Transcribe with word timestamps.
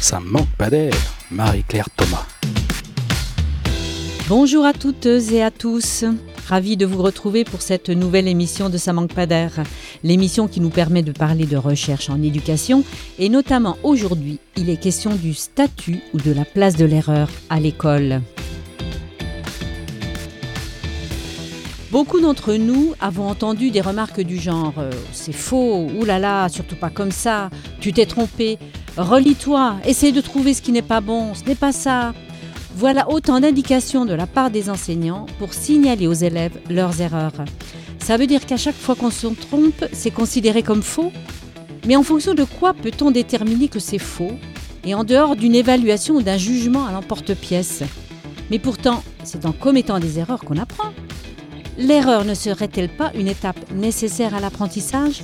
Ça 0.00 0.20
manque 0.20 0.48
pas 0.56 0.70
d'air, 0.70 0.94
Marie-Claire 1.30 1.90
Thomas. 1.90 2.24
Bonjour 4.28 4.64
à 4.64 4.72
toutes 4.72 5.06
et 5.06 5.42
à 5.42 5.50
tous. 5.50 6.04
Ravi 6.46 6.76
de 6.76 6.86
vous 6.86 7.02
retrouver 7.02 7.44
pour 7.44 7.60
cette 7.62 7.90
nouvelle 7.90 8.28
émission 8.28 8.70
de 8.70 8.78
Ça 8.78 8.92
manque 8.92 9.12
pas 9.12 9.26
d'air. 9.26 9.52
L'émission 10.04 10.46
qui 10.46 10.60
nous 10.60 10.70
permet 10.70 11.02
de 11.02 11.10
parler 11.10 11.46
de 11.46 11.56
recherche 11.56 12.10
en 12.10 12.22
éducation 12.22 12.84
et 13.18 13.28
notamment 13.28 13.76
aujourd'hui, 13.82 14.38
il 14.56 14.70
est 14.70 14.76
question 14.76 15.14
du 15.14 15.34
statut 15.34 15.98
ou 16.14 16.18
de 16.18 16.32
la 16.32 16.44
place 16.44 16.76
de 16.76 16.84
l'erreur 16.84 17.28
à 17.50 17.58
l'école. 17.58 18.22
Beaucoup 21.90 22.20
d'entre 22.20 22.52
nous 22.52 22.94
avons 23.00 23.28
entendu 23.28 23.70
des 23.70 23.80
remarques 23.80 24.20
du 24.20 24.38
genre 24.38 24.74
euh, 24.76 24.90
c'est 25.12 25.32
faux, 25.32 25.88
oulala, 25.98 26.50
surtout 26.50 26.76
pas 26.76 26.90
comme 26.90 27.10
ça, 27.10 27.48
tu 27.80 27.94
t'es 27.94 28.04
trompé, 28.04 28.58
relis-toi, 28.98 29.76
essaye 29.84 30.12
de 30.12 30.20
trouver 30.20 30.54
ce 30.54 30.62
qui 30.62 30.72
n'est 30.72 30.82
pas 30.82 31.00
bon, 31.00 31.34
ce 31.34 31.44
n'est 31.44 31.54
pas 31.54 31.72
ça. 31.72 32.12
Voilà 32.74 33.10
autant 33.10 33.40
d'indications 33.40 34.04
de 34.04 34.14
la 34.14 34.26
part 34.26 34.50
des 34.50 34.68
enseignants 34.70 35.26
pour 35.38 35.54
signaler 35.54 36.06
aux 36.06 36.12
élèves 36.12 36.58
leurs 36.68 37.00
erreurs. 37.00 37.32
Ça 37.98 38.16
veut 38.16 38.26
dire 38.26 38.46
qu'à 38.46 38.56
chaque 38.56 38.76
fois 38.76 38.94
qu'on 38.94 39.10
se 39.10 39.26
trompe, 39.26 39.84
c'est 39.92 40.10
considéré 40.10 40.62
comme 40.62 40.82
faux 40.82 41.12
Mais 41.86 41.96
en 41.96 42.02
fonction 42.02 42.34
de 42.34 42.44
quoi 42.44 42.74
peut-on 42.74 43.10
déterminer 43.10 43.68
que 43.68 43.78
c'est 43.78 43.98
faux 43.98 44.32
Et 44.84 44.94
en 44.94 45.04
dehors 45.04 45.36
d'une 45.36 45.54
évaluation 45.54 46.16
ou 46.16 46.22
d'un 46.22 46.36
jugement 46.36 46.86
à 46.86 46.92
l'emporte-pièce? 46.92 47.82
Mais 48.50 48.58
pourtant, 48.58 49.02
c'est 49.24 49.46
en 49.46 49.52
commettant 49.52 49.98
des 49.98 50.18
erreurs 50.18 50.40
qu'on 50.40 50.56
apprend. 50.56 50.92
L'erreur 51.76 52.24
ne 52.24 52.34
serait-elle 52.34 52.88
pas 52.88 53.12
une 53.14 53.28
étape 53.28 53.58
nécessaire 53.72 54.34
à 54.34 54.40
l'apprentissage? 54.40 55.22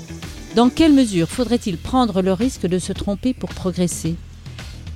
Dans 0.54 0.70
quelle 0.70 0.92
mesure 0.92 1.28
faudrait-il 1.28 1.76
prendre 1.76 2.22
le 2.22 2.32
risque 2.32 2.66
de 2.68 2.78
se 2.78 2.92
tromper 2.92 3.34
pour 3.34 3.48
progresser? 3.48 4.14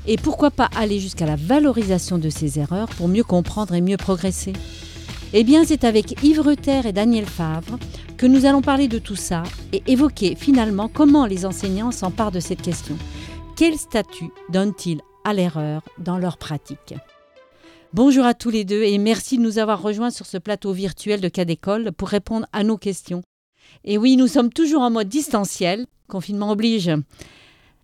Et 0.06 0.17
pourquoi 0.17 0.53
pas 0.53 0.70
aller 0.77 1.01
jusqu'à 1.01 1.27
la 1.27 1.34
valorisation 1.34 2.17
de 2.19 2.31
ces 2.31 2.61
erreurs 2.61 2.89
pour 2.91 3.09
mieux 3.09 3.25
comprendre 3.25 3.75
et 3.75 3.81
mieux 3.81 3.97
progresser? 3.97 4.53
Eh 5.33 5.42
bien, 5.42 5.64
c'est 5.64 5.83
avec 5.83 6.23
Yves 6.23 6.41
Ruther 6.41 6.86
et 6.86 6.92
Daniel 6.92 7.27
Favre 7.27 7.77
que 8.17 8.27
nous 8.27 8.47
allons 8.47 8.62
parler 8.62 8.86
de 8.86 9.01
tout 9.01 9.17
ça 9.17 9.42
et 9.73 9.83
évoquer 9.89 10.36
finalement 10.36 10.89
comment 10.89 11.27
les 11.27 11.45
enseignants 11.45 11.91
s'emparent 11.91 12.31
de 12.31 12.41
cette 12.41 12.62
question. 12.62 12.97
Quel 13.56 13.77
statut 13.77 14.31
donnent-ils 14.51 15.01
à 15.25 15.34
l'erreur 15.34 15.83
dans 15.98 16.19
leur 16.19 16.39
pratique? 16.39 16.95
Bonjour 17.92 18.25
à 18.25 18.34
tous 18.34 18.51
les 18.51 18.64
deux 18.64 18.84
et 18.84 18.97
merci 18.98 19.39
de 19.39 19.42
nous 19.42 19.59
avoir 19.59 19.83
rejoints 19.83 20.11
sur 20.11 20.27
ce 20.27 20.39
plateau 20.39 20.73
virtuel 20.73 21.20
de 21.20 21.29
cas 21.29 21.45
d'école 21.45 21.91
pour 21.91 22.09
répondre 22.09 22.47
à 22.53 22.62
nos 22.62 22.79
questions. 22.79 23.23
Et 23.84 23.98
oui, 23.98 24.16
nous 24.16 24.27
sommes 24.27 24.52
toujours 24.52 24.83
en 24.83 24.91
mode 24.91 25.08
distanciel, 25.08 25.86
confinement 26.08 26.50
oblige. 26.50 26.91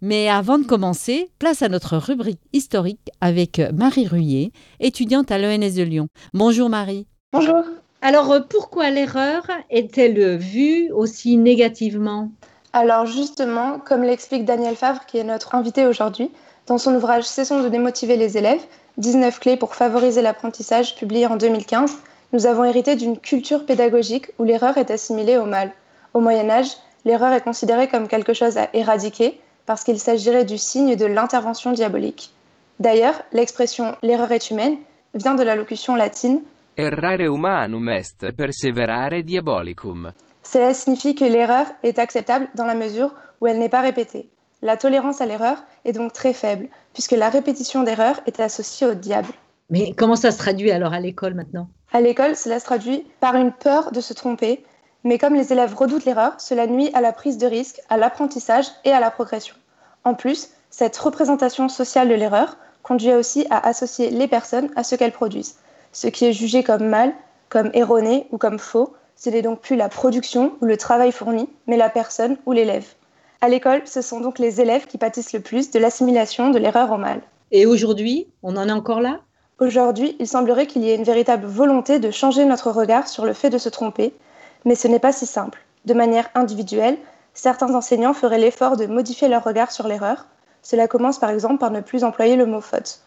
Mais 0.01 0.29
avant 0.29 0.59
de 0.59 0.65
commencer, 0.65 1.31
place 1.39 1.63
à 1.63 1.69
notre 1.69 1.97
rubrique 1.97 2.41
historique 2.53 3.11
avec 3.21 3.61
Marie 3.73 4.07
Ruyer, 4.07 4.53
étudiante 4.81 5.31
à 5.31 5.39
l'ENS 5.39 5.75
de 5.77 5.83
Lyon. 5.83 6.09
Bonjour 6.35 6.69
Marie. 6.69 7.07
Bonjour. 7.33 7.63
Alors 8.03 8.37
pourquoi 8.51 8.91
l'erreur 8.91 9.47
est-elle 9.71 10.37
vue 10.37 10.91
aussi 10.93 11.39
négativement? 11.39 12.31
Alors 12.75 13.07
justement, 13.07 13.79
comme 13.79 14.03
l'explique 14.03 14.45
Daniel 14.45 14.77
Favre, 14.77 15.07
qui 15.07 15.17
est 15.17 15.25
notre 15.25 15.55
invité 15.55 15.87
aujourd'hui, 15.87 16.31
dans 16.67 16.77
son 16.77 16.95
ouvrage 16.95 17.25
Cessons 17.25 17.63
de 17.63 17.69
démotiver 17.69 18.17
les 18.17 18.37
élèves, 18.37 18.63
19 18.99 19.41
clés 19.41 19.57
pour 19.57 19.75
favoriser 19.75 20.23
l'apprentissage, 20.23 20.97
publié 20.97 21.27
en 21.27 21.37
2015, 21.37 21.97
nous 22.35 22.47
avons 22.47 22.65
hérité 22.65 22.97
d'une 22.97 23.17
culture 23.17 23.65
pédagogique 23.65 24.33
où 24.39 24.45
l'erreur 24.45 24.77
est 24.77 24.91
assimilée 24.91 25.39
au 25.39 25.45
mal. 25.45 25.71
Au 26.15 26.21
Moyen 26.21 26.51
Âge, 26.51 26.67
l'erreur 27.05 27.33
est 27.33 27.41
considérée 27.41 27.87
comme 27.87 28.09
quelque 28.09 28.35
chose 28.35 28.59
à 28.59 28.69
éradiquer 28.75 29.41
parce 29.67 29.85
qu'il 29.85 30.01
s'agirait 30.01 30.45
du 30.45 30.59
signe 30.59 30.97
de 30.97 31.07
l'intervention 31.07 31.71
diabolique. 31.71 32.33
D'ailleurs, 32.81 33.15
l'expression 33.33 33.95
l'erreur 34.03 34.33
est 34.33 34.51
humaine 34.51 34.77
vient 35.15 35.37
de 35.37 35.45
la 35.45 35.55
locution 35.55 35.95
latine 35.95 36.43
Errare 36.77 37.21
humanum 37.21 37.89
est, 37.89 38.33
perseverare 38.33 39.23
diabolicum. 39.23 40.11
Cela 40.43 40.75
signifie 40.75 41.15
que 41.15 41.25
l'erreur 41.25 41.67
est 41.85 42.01
acceptable 42.01 42.49
dans 42.57 42.67
la 42.67 42.75
mesure 42.75 43.15
où 43.41 43.47
elle 43.47 43.61
n'est 43.61 43.69
pas 43.69 43.81
répétée. 43.81 44.29
La 44.61 44.77
tolérance 44.77 45.21
à 45.21 45.27
l'erreur 45.27 45.59
est 45.85 45.93
donc 45.93 46.13
très 46.13 46.33
faible, 46.33 46.67
puisque 46.95 47.13
la 47.13 47.29
répétition 47.29 47.85
d'erreurs 47.85 48.19
est 48.27 48.41
associée 48.41 48.89
au 48.89 48.95
diable. 48.95 49.29
Mais 49.71 49.93
comment 49.97 50.17
ça 50.17 50.33
se 50.33 50.39
traduit 50.39 50.73
alors 50.73 50.93
à 50.93 50.99
l'école 50.99 51.35
maintenant? 51.35 51.69
À 51.95 52.01
l'école, 52.01 52.35
cela 52.35 52.59
se 52.59 52.65
traduit 52.65 53.07
par 53.21 53.37
une 53.37 53.53
peur 53.53 53.93
de 53.93 54.01
se 54.01 54.13
tromper, 54.13 54.65
mais 55.05 55.17
comme 55.17 55.37
les 55.37 55.53
élèves 55.53 55.77
redoutent 55.77 56.05
l'erreur, 56.05 56.33
cela 56.39 56.67
nuit 56.67 56.91
à 56.93 57.01
la 57.01 57.13
prise 57.13 57.39
de 57.39 57.47
risque, 57.47 57.81
à 57.89 57.97
l'apprentissage 57.97 58.67
et 58.85 58.91
à 58.91 58.99
la 58.99 59.13
progression. 59.13 59.55
En 60.03 60.15
plus, 60.15 60.49
cette 60.71 60.97
représentation 60.97 61.69
sociale 61.69 62.09
de 62.09 62.15
l'erreur 62.15 62.57
conduit 62.83 63.15
aussi 63.15 63.47
à 63.49 63.65
associer 63.65 64.11
les 64.11 64.27
personnes 64.27 64.71
à 64.75 64.83
ce 64.83 64.97
qu'elles 64.97 65.13
produisent. 65.13 65.55
Ce 65.93 66.09
qui 66.09 66.25
est 66.25 66.33
jugé 66.33 66.65
comme 66.65 66.89
mal, 66.89 67.15
comme 67.49 67.71
erroné 67.75 68.27
ou 68.33 68.39
comme 68.39 68.59
faux, 68.59 68.93
ce 69.15 69.31
n'est 69.31 69.43
donc 69.43 69.61
plus 69.61 69.77
la 69.77 69.89
production 69.89 70.55
ou 70.61 70.65
le 70.65 70.77
travail 70.77 71.13
fourni, 71.13 71.49
mais 71.69 71.77
la 71.77 71.91
personne 71.91 72.39
ou 72.45 72.51
l'élève. 72.51 72.89
À 73.41 73.49
l'école, 73.49 73.83
ce 73.85 74.03
sont 74.03 74.19
donc 74.19 74.41
les 74.41 74.61
élèves 74.61 74.87
qui 74.87 74.99
pâtissent 74.99 75.33
le 75.33 75.39
plus 75.39 75.71
de 75.71 75.79
l'assimilation 75.79 76.51
de 76.51 76.59
l'erreur 76.59 76.91
au 76.91 76.99
mal. 76.99 77.21
Et 77.53 77.67
aujourd'hui, 77.67 78.27
on 78.43 78.57
en 78.57 78.69
est 78.69 78.73
encore 78.73 79.01
là? 79.01 79.21
Aujourd'hui, 79.61 80.17
il 80.19 80.27
semblerait 80.27 80.67
qu'il 80.67 80.83
y 80.83 80.91
ait 80.91 80.97
une 80.97 81.05
véritable 81.05 81.47
volonté 81.47 82.01
de 82.01 82.11
changer 82.11 82.45
notre 82.45 82.73
regard 82.73 83.07
sur 83.07 83.25
le 83.25 83.33
fait 83.33 83.51
de 83.51 83.59
se 83.59 83.69
tromper, 83.69 84.13
mais 84.65 84.75
ce 84.75 84.89
n'est 84.89 84.99
pas 84.99 85.13
si 85.13 85.27
simple. 85.27 85.65
De 85.85 85.95
manière 85.95 86.29
individuelle, 86.35 86.99
certains 87.35 87.73
enseignants 87.73 88.15
feraient 88.15 88.39
l'effort 88.39 88.77
de 88.77 88.87
modifier 88.87 89.29
leur 89.29 89.45
regard 89.45 89.71
sur 89.71 89.87
l'erreur. 89.87 90.27
Cela 90.63 90.89
commence 90.89 91.21
par 91.21 91.31
exemple 91.31 91.59
par 91.59 91.71
ne 91.71 91.81
plus 91.81 92.03
employer 92.03 92.35
le 92.35 92.47
mot 92.47 92.61
faute. 92.61 93.01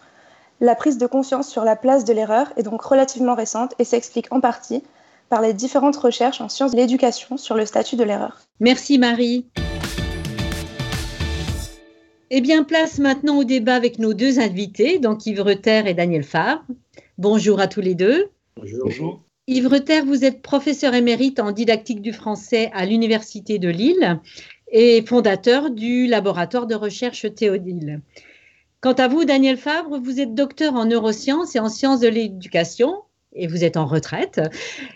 La 0.62 0.76
prise 0.76 0.98
de 0.98 1.06
conscience 1.06 1.50
sur 1.50 1.66
la 1.66 1.76
place 1.76 2.06
de 2.06 2.14
l'erreur 2.14 2.48
est 2.56 2.64
donc 2.64 2.82
relativement 2.82 3.36
récente 3.36 3.74
et 3.78 3.84
s'explique 3.84 4.32
en 4.32 4.40
partie 4.40 4.84
par 5.30 5.42
les 5.42 5.54
différentes 5.54 5.98
recherches 5.98 6.40
en 6.40 6.48
sciences 6.48 6.72
de 6.72 6.78
l'éducation 6.78 7.36
sur 7.36 7.56
le 7.56 7.66
statut 7.66 7.98
de 7.98 8.04
l'erreur. 8.06 8.40
Merci 8.62 8.98
Marie. 8.98 9.48
Eh 12.30 12.42
bien, 12.42 12.64
place 12.64 13.00
maintenant 13.00 13.38
au 13.38 13.46
débat 13.46 13.76
avec 13.76 14.00
nos 14.00 14.14
deux 14.14 14.40
invités, 14.40 15.00
donc 15.00 15.26
Yves 15.26 15.42
Ruther 15.42 15.88
et 15.88 15.94
Daniel 15.94 16.24
Favre. 16.24 16.62
Bonjour 17.18 17.62
à 17.62 17.68
tous 17.68 17.80
les 17.80 17.96
deux. 17.96 18.30
Bonjour. 18.58 19.24
Yves 19.48 19.68
Ruther, 19.68 20.04
vous 20.04 20.26
êtes 20.26 20.42
professeur 20.42 20.94
émérite 20.94 21.40
en 21.40 21.54
didactique 21.54 22.02
du 22.02 22.12
français 22.12 22.70
à 22.74 22.86
l'Université 22.86 23.60
de 23.60 23.70
Lille 23.70 24.20
et 24.70 25.02
fondateur 25.06 25.72
du 25.72 26.06
laboratoire 26.06 26.68
de 26.68 26.76
recherche 26.76 27.34
Théodile. 27.34 28.02
Quant 28.82 28.94
à 28.94 29.08
vous, 29.08 29.24
Daniel 29.24 29.56
Favre, 29.56 29.98
vous 29.98 30.20
êtes 30.20 30.36
docteur 30.36 30.74
en 30.74 30.84
neurosciences 30.84 31.56
et 31.56 31.60
en 31.60 31.70
sciences 31.70 32.02
de 32.02 32.10
l'éducation 32.10 33.04
et 33.32 33.48
vous 33.48 33.64
êtes 33.64 33.78
en 33.78 33.86
retraite 33.86 34.42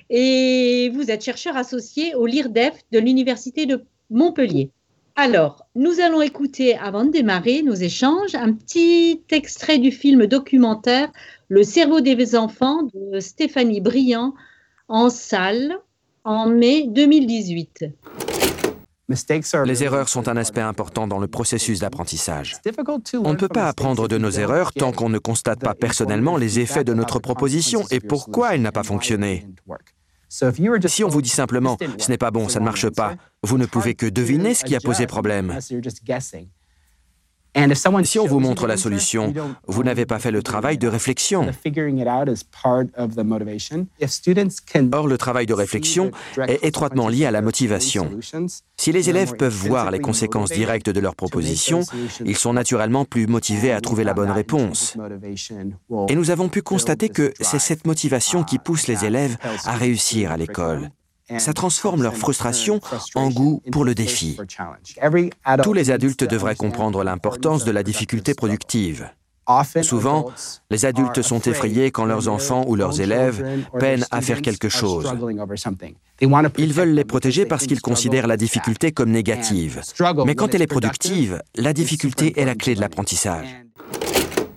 et 0.10 0.92
vous 0.94 1.10
êtes 1.10 1.24
chercheur 1.24 1.56
associé 1.56 2.14
au 2.14 2.26
LIRDEF 2.26 2.74
de 2.92 3.00
l'Université 3.00 3.66
de 3.66 3.86
Montpellier. 4.10 4.70
Alors, 5.16 5.66
nous 5.76 6.00
allons 6.00 6.22
écouter, 6.22 6.78
avant 6.78 7.06
de 7.06 7.12
démarrer 7.12 7.62
nos 7.64 7.74
échanges, 7.74 8.34
un 8.34 8.54
petit 8.54 9.22
extrait 9.30 9.78
du 9.78 9.92
film 9.92 10.26
documentaire 10.26 11.12
Le 11.50 11.64
cerveau 11.64 12.02
des 12.02 12.36
enfants 12.36 12.84
de 12.94 13.20
Stéphanie 13.20 13.82
Briand 13.82 14.34
en 14.88 15.10
salle 15.10 15.78
en 16.24 16.48
mai 16.48 16.86
2018. 16.88 17.86
Les 19.66 19.84
erreurs 19.84 20.08
sont 20.08 20.30
un 20.30 20.38
aspect 20.38 20.62
important 20.62 21.08
dans 21.08 21.20
le 21.20 21.28
processus 21.28 21.80
d'apprentissage. 21.80 22.56
On 23.14 23.34
ne 23.34 23.38
peut 23.38 23.50
pas 23.50 23.68
apprendre 23.68 24.08
de 24.08 24.18
nos 24.18 24.30
erreurs 24.30 24.72
tant 24.72 24.94
qu'on 24.94 25.10
ne 25.10 25.18
constate 25.18 25.60
pas 25.60 25.74
personnellement 25.74 26.38
les 26.38 26.60
effets 26.60 26.86
de 26.86 26.94
notre 26.94 27.20
proposition 27.20 27.84
et 27.92 28.00
pourquoi 28.00 28.56
elle 28.56 28.62
n'a 28.62 28.72
pas 28.72 28.84
fonctionné. 28.84 29.46
Si 30.88 31.04
on 31.04 31.10
vous 31.10 31.22
dit 31.22 31.30
simplement⁇ 31.30 31.76
ce 32.02 32.10
n'est 32.10 32.18
pas 32.18 32.32
bon, 32.32 32.48
ça 32.48 32.62
ne 32.62 32.66
marche 32.66 32.90
pas⁇ 32.90 33.14
vous 33.44 33.58
ne 33.58 33.66
pouvez 33.66 33.96
que 33.96 34.06
deviner 34.06 34.54
ce 34.54 34.64
qui 34.64 34.76
a 34.76 34.80
posé 34.80 35.06
problème. 35.06 35.60
Si 38.04 38.20
on 38.20 38.26
vous 38.26 38.40
montre 38.40 38.66
la 38.68 38.78
solution, 38.78 39.34
vous 39.68 39.84
n'avez 39.84 40.06
pas 40.06 40.20
fait 40.20 40.32
le 40.32 40.42
travail 40.42 40.78
de 40.78 40.88
réflexion. 40.88 41.52
Or, 44.94 45.08
le 45.08 45.18
travail 45.18 45.46
de 45.46 45.54
réflexion 45.54 46.12
est 46.48 46.64
étroitement 46.64 47.10
lié 47.10 47.26
à 47.26 47.32
la 47.32 47.42
motivation. 47.42 48.20
Si 48.78 48.92
les 48.92 49.10
élèves 49.10 49.36
peuvent 49.36 49.54
voir 49.54 49.92
les 49.92 50.00
conséquences 50.00 50.52
directes 50.52 50.90
de 50.90 51.00
leurs 51.00 51.16
propositions, 51.16 51.82
ils 52.26 52.38
sont 52.38 52.54
naturellement 52.54 53.06
plus 53.06 53.28
motivés 53.28 53.72
à 53.72 53.82
trouver 53.82 54.04
la 54.04 54.14
bonne 54.14 54.32
réponse. 54.32 54.98
Et 56.08 56.16
nous 56.16 56.30
avons 56.30 56.50
pu 56.50 56.62
constater 56.62 57.10
que 57.10 57.34
c'est 57.40 57.60
cette 57.60 57.86
motivation 57.86 58.44
qui 58.44 58.60
pousse 58.60 58.88
les 58.88 59.06
élèves 59.06 59.38
à 59.66 59.74
réussir 59.74 60.32
à 60.32 60.38
l'école 60.38 60.90
ça 61.40 61.54
transforme 61.54 62.04
leur 62.04 62.16
frustration 62.16 62.80
en 63.16 63.30
goût 63.30 63.62
pour 63.72 63.86
le 63.86 63.96
défi. 63.96 64.38
Tous 65.64 65.74
les 65.74 65.92
adultes 65.92 66.24
devraient 66.24 66.56
comprendre 66.56 67.04
l'importance 67.04 67.64
de 67.66 67.72
la 67.72 67.84
difficulté 67.84 68.34
productive. 68.34 69.10
Souvent, 69.82 70.32
les 70.70 70.86
adultes 70.86 71.22
sont 71.22 71.42
effrayés 71.42 71.92
quand 71.92 72.06
leurs 72.06 72.28
enfants 72.28 72.64
ou 72.68 72.76
leurs 72.76 73.02
élèves 73.02 73.44
peinent 73.80 74.06
à 74.12 74.22
faire 74.22 74.42
quelque 74.42 74.70
chose. 74.70 75.12
Ils 76.58 76.74
veulent 76.74 76.94
les 76.94 77.04
protéger 77.04 77.46
parce 77.46 77.66
qu'ils 77.66 77.82
considèrent 77.82 78.28
la 78.28 78.38
difficulté 78.38 78.92
comme 78.92 79.12
négative. 79.12 79.82
Mais 80.26 80.36
quand 80.36 80.54
elle 80.54 80.62
est 80.62 80.68
productive, 80.68 81.42
la 81.56 81.74
difficulté 81.74 82.40
est 82.40 82.46
la 82.46 82.56
clé 82.56 82.76
de 82.76 82.82
l'apprentissage. 82.82 83.48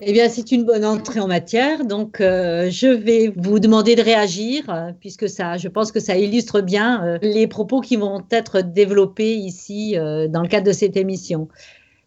Eh 0.06 0.12
bien, 0.12 0.28
c'est 0.28 0.52
une 0.52 0.64
bonne 0.64 0.84
entrée 0.84 1.20
en 1.20 1.28
matière. 1.28 1.86
Donc, 1.86 2.20
euh, 2.20 2.68
je 2.68 2.88
vais 2.88 3.32
vous 3.36 3.58
demander 3.58 3.96
de 3.96 4.02
réagir, 4.02 4.68
euh, 4.68 4.92
puisque 5.00 5.30
ça, 5.30 5.56
je 5.56 5.66
pense 5.66 5.92
que 5.92 6.00
ça 6.00 6.18
illustre 6.18 6.60
bien 6.60 7.02
euh, 7.02 7.18
les 7.22 7.46
propos 7.46 7.80
qui 7.80 7.96
vont 7.96 8.22
être 8.30 8.60
développés 8.60 9.34
ici 9.34 9.94
dans 9.94 10.42
le 10.42 10.48
cadre 10.48 10.66
de 10.66 10.72
cette 10.72 10.98
émission. 10.98 11.48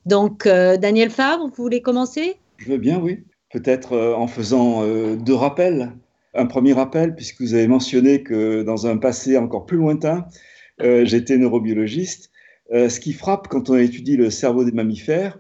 Donc, 0.06 0.48
Daniel 0.48 1.10
Fabre, 1.10 1.48
vous 1.48 1.64
voulez 1.64 1.82
commencer? 1.82 2.36
Je 2.58 2.70
veux 2.70 2.78
bien, 2.78 3.00
oui. 3.00 3.24
Peut-être 3.52 3.98
en 3.98 4.28
faisant 4.28 4.84
deux 5.16 5.34
rappels. 5.34 5.92
Un 6.34 6.46
premier 6.46 6.74
rappel, 6.74 7.16
puisque 7.16 7.42
vous 7.42 7.56
avez 7.56 7.68
mentionné 7.68 8.22
que 8.22 8.62
dans 8.62 8.86
un 8.88 8.98
passé 8.98 9.38
encore 9.38 9.66
plus 9.66 9.78
lointain, 9.78 10.26
j'étais 10.80 11.38
neurobiologiste. 11.38 12.30
ce 12.72 13.00
qui 13.00 13.12
frappe 13.12 13.48
quand 13.48 13.70
on 13.70 13.78
étudie 13.78 14.16
le 14.16 14.30
cerveau 14.30 14.64
des 14.64 14.72
mammifères, 14.72 15.40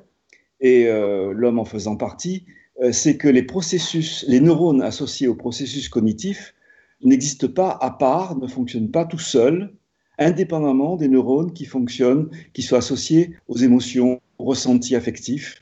et 0.59 0.87
euh, 0.87 1.33
l'homme 1.33 1.59
en 1.59 1.65
faisant 1.65 1.95
partie, 1.95 2.45
euh, 2.81 2.91
c'est 2.91 3.17
que 3.17 3.27
les 3.27 3.43
processus, 3.43 4.25
les 4.27 4.39
neurones 4.39 4.81
associés 4.81 5.27
aux 5.27 5.35
processus 5.35 5.89
cognitifs 5.89 6.55
n'existent 7.03 7.47
pas 7.47 7.77
à 7.81 7.91
part, 7.91 8.37
ne 8.37 8.47
fonctionnent 8.47 8.91
pas 8.91 9.05
tout 9.05 9.19
seuls, 9.19 9.73
indépendamment 10.17 10.95
des 10.95 11.07
neurones 11.07 11.53
qui 11.53 11.65
fonctionnent, 11.65 12.29
qui 12.53 12.63
sont 12.63 12.75
associés 12.75 13.35
aux 13.47 13.57
émotions, 13.57 14.19
aux 14.39 14.45
ressentis 14.45 14.95
affectifs, 14.95 15.61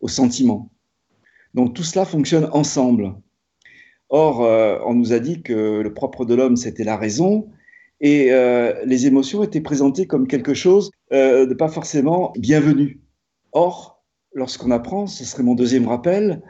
aux 0.00 0.08
sentiments. 0.08 0.70
Donc 1.54 1.74
tout 1.74 1.84
cela 1.84 2.04
fonctionne 2.04 2.48
ensemble. 2.52 3.14
Or, 4.10 4.44
euh, 4.44 4.78
on 4.86 4.94
nous 4.94 5.14
a 5.14 5.20
dit 5.20 5.42
que 5.42 5.80
le 5.80 5.94
propre 5.94 6.26
de 6.26 6.34
l'homme, 6.34 6.56
c'était 6.56 6.84
la 6.84 6.96
raison, 6.96 7.48
et 8.00 8.30
les 8.84 9.06
émotions 9.06 9.42
étaient 9.42 9.62
présentées 9.62 10.06
comme 10.06 10.26
quelque 10.26 10.52
chose 10.52 10.90
de 11.10 11.54
pas 11.54 11.68
forcément 11.68 12.34
bienvenu. 12.36 13.00
Or, 13.52 13.93
lorsqu'on 14.34 14.70
apprend, 14.70 15.06
ce 15.06 15.24
serait 15.24 15.42
mon 15.42 15.54
deuxième 15.54 15.88
rappel, 15.88 16.42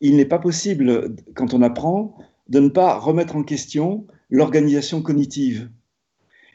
il 0.00 0.16
n'est 0.16 0.26
pas 0.26 0.38
possible, 0.38 1.14
quand 1.34 1.54
on 1.54 1.62
apprend, 1.62 2.16
de 2.48 2.60
ne 2.60 2.68
pas 2.68 2.98
remettre 2.98 3.36
en 3.36 3.42
question 3.42 4.06
l'organisation 4.30 5.02
cognitive. 5.02 5.70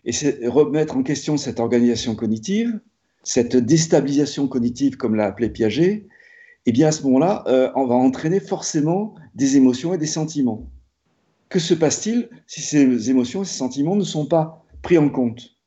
Et 0.03 0.11
remettre 0.47 0.97
en 0.97 1.03
question 1.03 1.37
cette 1.37 1.59
organisation 1.59 2.15
cognitive, 2.15 2.79
cette 3.23 3.55
déstabilisation 3.55 4.47
cognitive, 4.47 4.97
comme 4.97 5.15
l'a 5.15 5.27
appelé 5.27 5.49
Piaget, 5.49 6.07
eh 6.65 6.71
bien 6.71 6.87
à 6.87 6.91
ce 6.91 7.03
moment-là, 7.03 7.43
euh, 7.47 7.71
on 7.75 7.85
va 7.85 7.95
entraîner 7.95 8.39
forcément 8.39 9.15
des 9.35 9.57
émotions 9.57 9.93
et 9.93 9.97
des 9.99 10.07
sentiments. 10.07 10.69
Que 11.49 11.59
se 11.59 11.73
passe-t-il 11.73 12.29
si 12.47 12.61
ces 12.61 13.09
émotions 13.09 13.43
et 13.43 13.45
ces 13.45 13.57
sentiments 13.57 13.95
ne 13.95 14.03
sont 14.03 14.25
pas 14.25 14.65
pris 14.81 14.97
en 14.97 15.09
compte? 15.09 15.57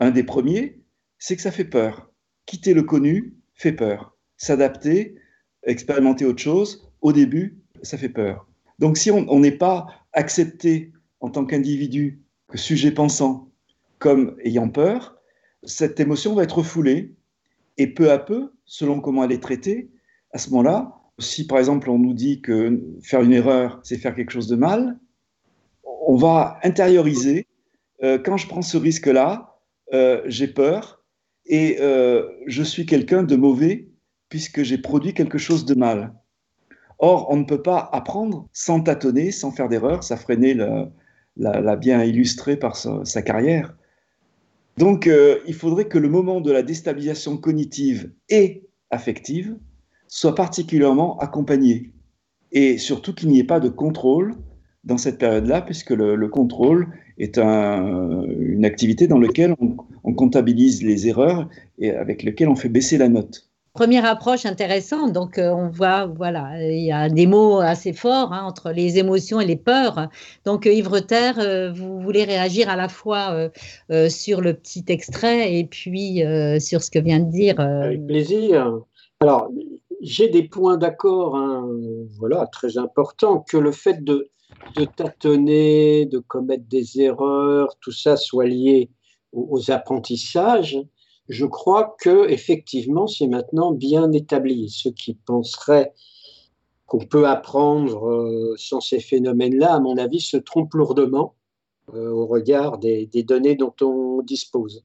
Un 0.00 0.10
des 0.10 0.22
premiers, 0.22 0.80
c'est 1.18 1.36
que 1.36 1.42
ça 1.42 1.50
fait 1.50 1.64
peur. 1.64 2.10
Quitter 2.46 2.72
le 2.72 2.82
connu 2.82 3.34
fait 3.54 3.72
peur 3.72 4.13
s'adapter, 4.36 5.16
expérimenter 5.62 6.24
autre 6.24 6.42
chose, 6.42 6.90
au 7.00 7.12
début, 7.12 7.58
ça 7.82 7.98
fait 7.98 8.08
peur. 8.08 8.48
Donc 8.78 8.96
si 8.96 9.10
on 9.10 9.38
n'est 9.38 9.52
pas 9.52 9.86
accepté 10.12 10.92
en 11.20 11.30
tant 11.30 11.44
qu'individu, 11.44 12.22
que 12.48 12.58
sujet 12.58 12.90
pensant, 12.90 13.50
comme 13.98 14.36
ayant 14.44 14.68
peur, 14.68 15.16
cette 15.62 15.98
émotion 16.00 16.34
va 16.34 16.42
être 16.42 16.58
refoulée. 16.58 17.14
Et 17.78 17.88
peu 17.88 18.12
à 18.12 18.18
peu, 18.18 18.52
selon 18.64 19.00
comment 19.00 19.24
elle 19.24 19.32
est 19.32 19.42
traitée, 19.42 19.90
à 20.32 20.38
ce 20.38 20.50
moment-là, 20.50 20.92
si 21.18 21.46
par 21.46 21.58
exemple 21.58 21.90
on 21.90 21.98
nous 21.98 22.14
dit 22.14 22.40
que 22.40 22.82
faire 23.02 23.22
une 23.22 23.32
erreur, 23.32 23.80
c'est 23.82 23.98
faire 23.98 24.14
quelque 24.14 24.30
chose 24.30 24.48
de 24.48 24.56
mal, 24.56 24.98
on 26.06 26.16
va 26.16 26.58
intérioriser, 26.62 27.46
euh, 28.02 28.18
quand 28.18 28.36
je 28.36 28.46
prends 28.46 28.62
ce 28.62 28.76
risque-là, 28.76 29.58
euh, 29.92 30.22
j'ai 30.26 30.48
peur 30.48 31.02
et 31.46 31.78
euh, 31.80 32.28
je 32.46 32.62
suis 32.62 32.86
quelqu'un 32.86 33.22
de 33.22 33.36
mauvais 33.36 33.88
puisque 34.34 34.64
j'ai 34.64 34.78
produit 34.78 35.14
quelque 35.14 35.38
chose 35.38 35.64
de 35.64 35.76
mal. 35.76 36.12
Or, 36.98 37.28
on 37.30 37.36
ne 37.36 37.44
peut 37.44 37.62
pas 37.62 37.88
apprendre 37.92 38.48
sans 38.52 38.80
tâtonner, 38.80 39.30
sans 39.30 39.52
faire 39.52 39.68
d'erreur. 39.68 40.02
Ça 40.02 40.16
freinait 40.16 40.56
l'a 41.36 41.76
bien 41.76 42.02
illustré 42.02 42.56
par 42.56 42.74
sa, 42.74 43.22
carrière. 43.22 43.76
Donc, 44.76 45.06
euh, 45.06 45.38
il 45.46 45.54
faudrait 45.54 45.86
que 45.86 45.98
le 45.98 46.08
moment 46.08 46.40
de 46.40 46.50
la 46.50 46.64
déstabilisation 46.64 47.36
cognitive 47.36 48.10
et 48.28 48.66
affective 48.90 49.56
soit 50.08 50.34
particulièrement 50.34 51.16
accompagné. 51.18 51.92
Et 52.50 52.76
surtout 52.76 53.14
qu'il 53.14 53.28
n'y 53.28 53.38
ait 53.38 53.44
pas 53.44 53.60
de 53.60 53.68
contrôle 53.68 54.34
dans 54.82 54.98
cette 54.98 55.18
période-là, 55.18 55.62
puisque 55.62 55.90
le, 55.90 56.26
contrôle 56.26 56.88
est 57.18 57.38
une 57.38 58.64
activité 58.64 59.06
dans 59.06 59.20
laquelle 59.20 59.54
on, 59.60 59.76
on, 60.02 60.12
comptabilise 60.12 60.82
les 60.82 61.06
erreurs 61.06 61.48
et 61.78 61.92
avec 61.92 62.24
laquelle 62.24 62.48
on 62.48 62.56
fait 62.56 62.68
baisser 62.68 62.98
la 62.98 63.08
note 63.08 63.48
première 63.74 64.04
approche 64.06 64.46
intéressante. 64.46 65.12
Donc, 65.12 65.36
euh, 65.36 65.50
on 65.50 65.68
voit, 65.68 66.06
voilà, 66.06 66.62
il 66.62 66.84
y 66.84 66.92
a 66.92 67.08
des 67.08 67.26
mots 67.26 67.58
assez 67.58 67.92
forts 67.92 68.32
hein, 68.32 68.44
entre 68.44 68.70
les 68.70 68.98
émotions 68.98 69.40
et 69.40 69.46
les 69.46 69.56
peurs. 69.56 70.08
Donc, 70.44 70.66
euh, 70.66 70.72
Yves 70.72 70.88
euh, 71.12 71.72
vous 71.72 72.00
voulez 72.00 72.24
réagir 72.24 72.70
à 72.70 72.76
la 72.76 72.88
fois 72.88 73.50
sur 74.08 74.40
le 74.40 74.54
petit 74.54 74.84
extrait 74.88 75.54
et 75.56 75.64
puis 75.64 76.22
sur 76.60 76.82
ce 76.82 76.90
que 76.90 77.00
vient 77.00 77.18
de 77.18 77.30
dire. 77.30 77.58
Avec 77.58 78.06
plaisir. 78.06 78.80
Alors, 79.20 79.50
j'ai 80.00 80.28
des 80.28 80.44
points 80.44 80.76
d'accord, 80.76 81.36
hein, 81.36 81.68
voilà, 82.18 82.46
très 82.46 82.78
importants, 82.78 83.40
que 83.40 83.56
le 83.56 83.72
fait 83.72 84.04
de, 84.04 84.30
tâtonner, 84.96 86.06
de 86.06 86.18
commettre 86.18 86.64
des 86.68 87.00
erreurs, 87.00 87.76
tout 87.80 87.92
ça 87.92 88.16
soit 88.16 88.46
lié 88.46 88.90
aux 89.32 89.70
apprentissages 89.70 90.78
je 91.28 91.46
crois 91.46 91.96
que 92.00 92.28
effectivement 92.28 93.06
c'est 93.06 93.26
maintenant 93.26 93.72
bien 93.72 94.12
établi. 94.12 94.68
Ceux 94.68 94.90
qui 94.90 95.14
penseraient 95.14 95.94
qu'on 96.86 96.98
peut 96.98 97.26
apprendre 97.26 98.08
euh, 98.08 98.54
sans 98.58 98.80
ces 98.80 99.00
phénomènes-là, 99.00 99.74
à 99.74 99.80
mon 99.80 99.96
avis, 99.96 100.20
se 100.20 100.36
trompent 100.36 100.74
lourdement 100.74 101.34
euh, 101.94 102.10
au 102.10 102.26
regard 102.26 102.78
des, 102.78 103.06
données 103.26 103.56
dont 103.56 103.74
on 103.80 104.22
dispose. 104.22 104.84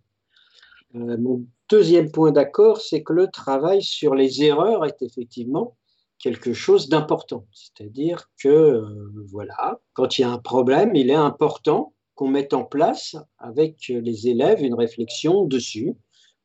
Euh, 0.95 1.17
mon 1.17 1.45
deuxième 1.69 2.11
point 2.11 2.31
d'accord, 2.31 2.79
c'est 2.81 3.03
que 3.03 3.13
le 3.13 3.27
travail 3.27 3.83
sur 3.83 4.15
les 4.15 4.43
erreurs 4.43 4.85
est 4.85 5.01
effectivement 5.01 5.75
quelque 6.19 6.53
chose 6.53 6.89
d'important. 6.89 7.45
C'est-à-dire 7.53 8.29
que, 8.41 8.83
voilà, 9.31 9.79
quand 9.93 10.17
il 10.17 10.21
y 10.21 10.25
a 10.25 10.31
un 10.31 10.37
problème, 10.39 10.93
il 10.95 11.09
est 11.09 11.15
important 11.15 11.93
qu'on 12.15 12.27
mette 12.27 12.53
en 12.53 12.65
place 12.65 13.15
avec 13.37 13.87
les 13.87 14.27
élèves 14.27 14.61
une 14.61 14.73
réflexion 14.73 15.45
dessus 15.45 15.95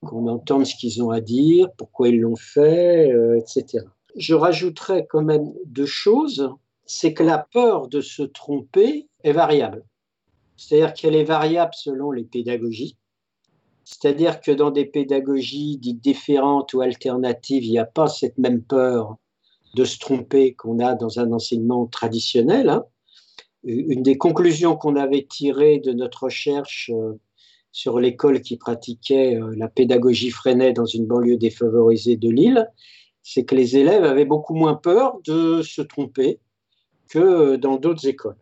qu'on 0.04 0.28
entende 0.28 0.66
ce 0.66 0.76
qu'ils 0.76 1.02
ont 1.02 1.10
à 1.10 1.20
dire, 1.20 1.68
pourquoi 1.76 2.08
ils 2.08 2.20
l'ont 2.20 2.36
fait, 2.36 3.10
euh, 3.12 3.38
etc. 3.38 3.84
Je 4.16 4.34
rajouterais 4.34 5.06
quand 5.08 5.22
même 5.22 5.52
deux 5.66 5.86
choses. 5.86 6.50
C'est 6.86 7.14
que 7.14 7.22
la 7.22 7.38
peur 7.38 7.88
de 7.88 8.00
se 8.00 8.22
tromper 8.22 9.08
est 9.22 9.32
variable. 9.32 9.84
C'est-à-dire 10.56 10.94
qu'elle 10.94 11.16
est 11.16 11.24
variable 11.24 11.72
selon 11.74 12.10
les 12.10 12.24
pédagogies. 12.24 12.96
C'est-à-dire 13.84 14.40
que 14.40 14.50
dans 14.50 14.70
des 14.70 14.86
pédagogies 14.86 15.78
dites 15.78 16.00
différentes 16.00 16.72
ou 16.72 16.80
alternatives, 16.80 17.64
il 17.64 17.70
n'y 17.70 17.78
a 17.78 17.84
pas 17.84 18.08
cette 18.08 18.38
même 18.38 18.62
peur 18.62 19.16
de 19.74 19.84
se 19.84 19.98
tromper 19.98 20.54
qu'on 20.54 20.78
a 20.78 20.94
dans 20.94 21.18
un 21.18 21.32
enseignement 21.32 21.86
traditionnel. 21.86 22.68
Hein. 22.68 22.84
Une 23.64 24.02
des 24.02 24.16
conclusions 24.16 24.76
qu'on 24.76 24.96
avait 24.96 25.26
tirées 25.28 25.78
de 25.78 25.92
notre 25.92 26.24
recherche 26.24 26.90
euh, 26.94 27.18
sur 27.74 27.98
l'école 27.98 28.40
qui 28.40 28.56
pratiquait 28.56 29.34
euh, 29.34 29.52
la 29.56 29.66
pédagogie 29.66 30.30
freinée 30.30 30.72
dans 30.72 30.86
une 30.86 31.06
banlieue 31.06 31.36
défavorisée 31.36 32.16
de 32.16 32.30
Lille, 32.30 32.70
c'est 33.24 33.44
que 33.44 33.56
les 33.56 33.76
élèves 33.76 34.04
avaient 34.04 34.24
beaucoup 34.24 34.54
moins 34.54 34.74
peur 34.76 35.18
de 35.24 35.60
se 35.60 35.82
tromper 35.82 36.38
que 37.08 37.18
euh, 37.18 37.56
dans 37.58 37.76
d'autres 37.76 38.06
écoles. 38.06 38.38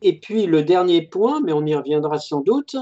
Et 0.00 0.18
puis 0.18 0.46
le 0.46 0.62
dernier 0.62 1.02
point, 1.02 1.42
mais 1.42 1.52
on 1.52 1.66
y 1.66 1.74
reviendra 1.74 2.18
sans 2.18 2.40
doute, 2.40 2.76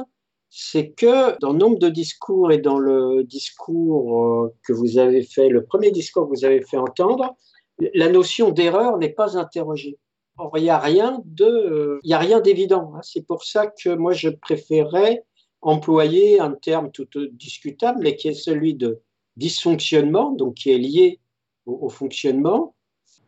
c'est 0.48 0.92
que 0.92 1.36
dans 1.40 1.52
nombre 1.52 1.78
de 1.78 1.88
discours 1.88 2.52
et 2.52 2.58
dans 2.58 2.78
le 2.78 3.24
discours 3.24 4.24
euh, 4.24 4.54
que 4.64 4.72
vous 4.72 4.98
avez 4.98 5.24
fait, 5.24 5.48
le 5.48 5.64
premier 5.64 5.90
discours 5.90 6.30
que 6.30 6.36
vous 6.36 6.44
avez 6.44 6.62
fait 6.62 6.78
entendre, 6.78 7.34
la 7.94 8.08
notion 8.08 8.52
d'erreur 8.52 8.96
n'est 8.96 9.08
pas 9.12 9.36
interrogée. 9.36 9.98
Or, 10.38 10.56
il 10.56 10.62
n'y 10.62 10.70
a 10.70 10.78
rien 10.78 11.20
d'évident. 11.24 12.92
Hein. 12.94 13.00
C'est 13.02 13.26
pour 13.26 13.42
ça 13.42 13.66
que 13.66 13.92
moi 13.92 14.12
je 14.12 14.28
préférais 14.28 15.24
employer 15.62 16.40
un 16.40 16.52
terme 16.52 16.90
tout 16.90 17.08
discutable, 17.32 18.00
mais 18.02 18.16
qui 18.16 18.28
est 18.28 18.34
celui 18.34 18.74
de 18.74 19.00
dysfonctionnement, 19.36 20.32
donc 20.32 20.54
qui 20.54 20.70
est 20.70 20.78
lié 20.78 21.20
au, 21.66 21.88
fonctionnement, 21.88 22.74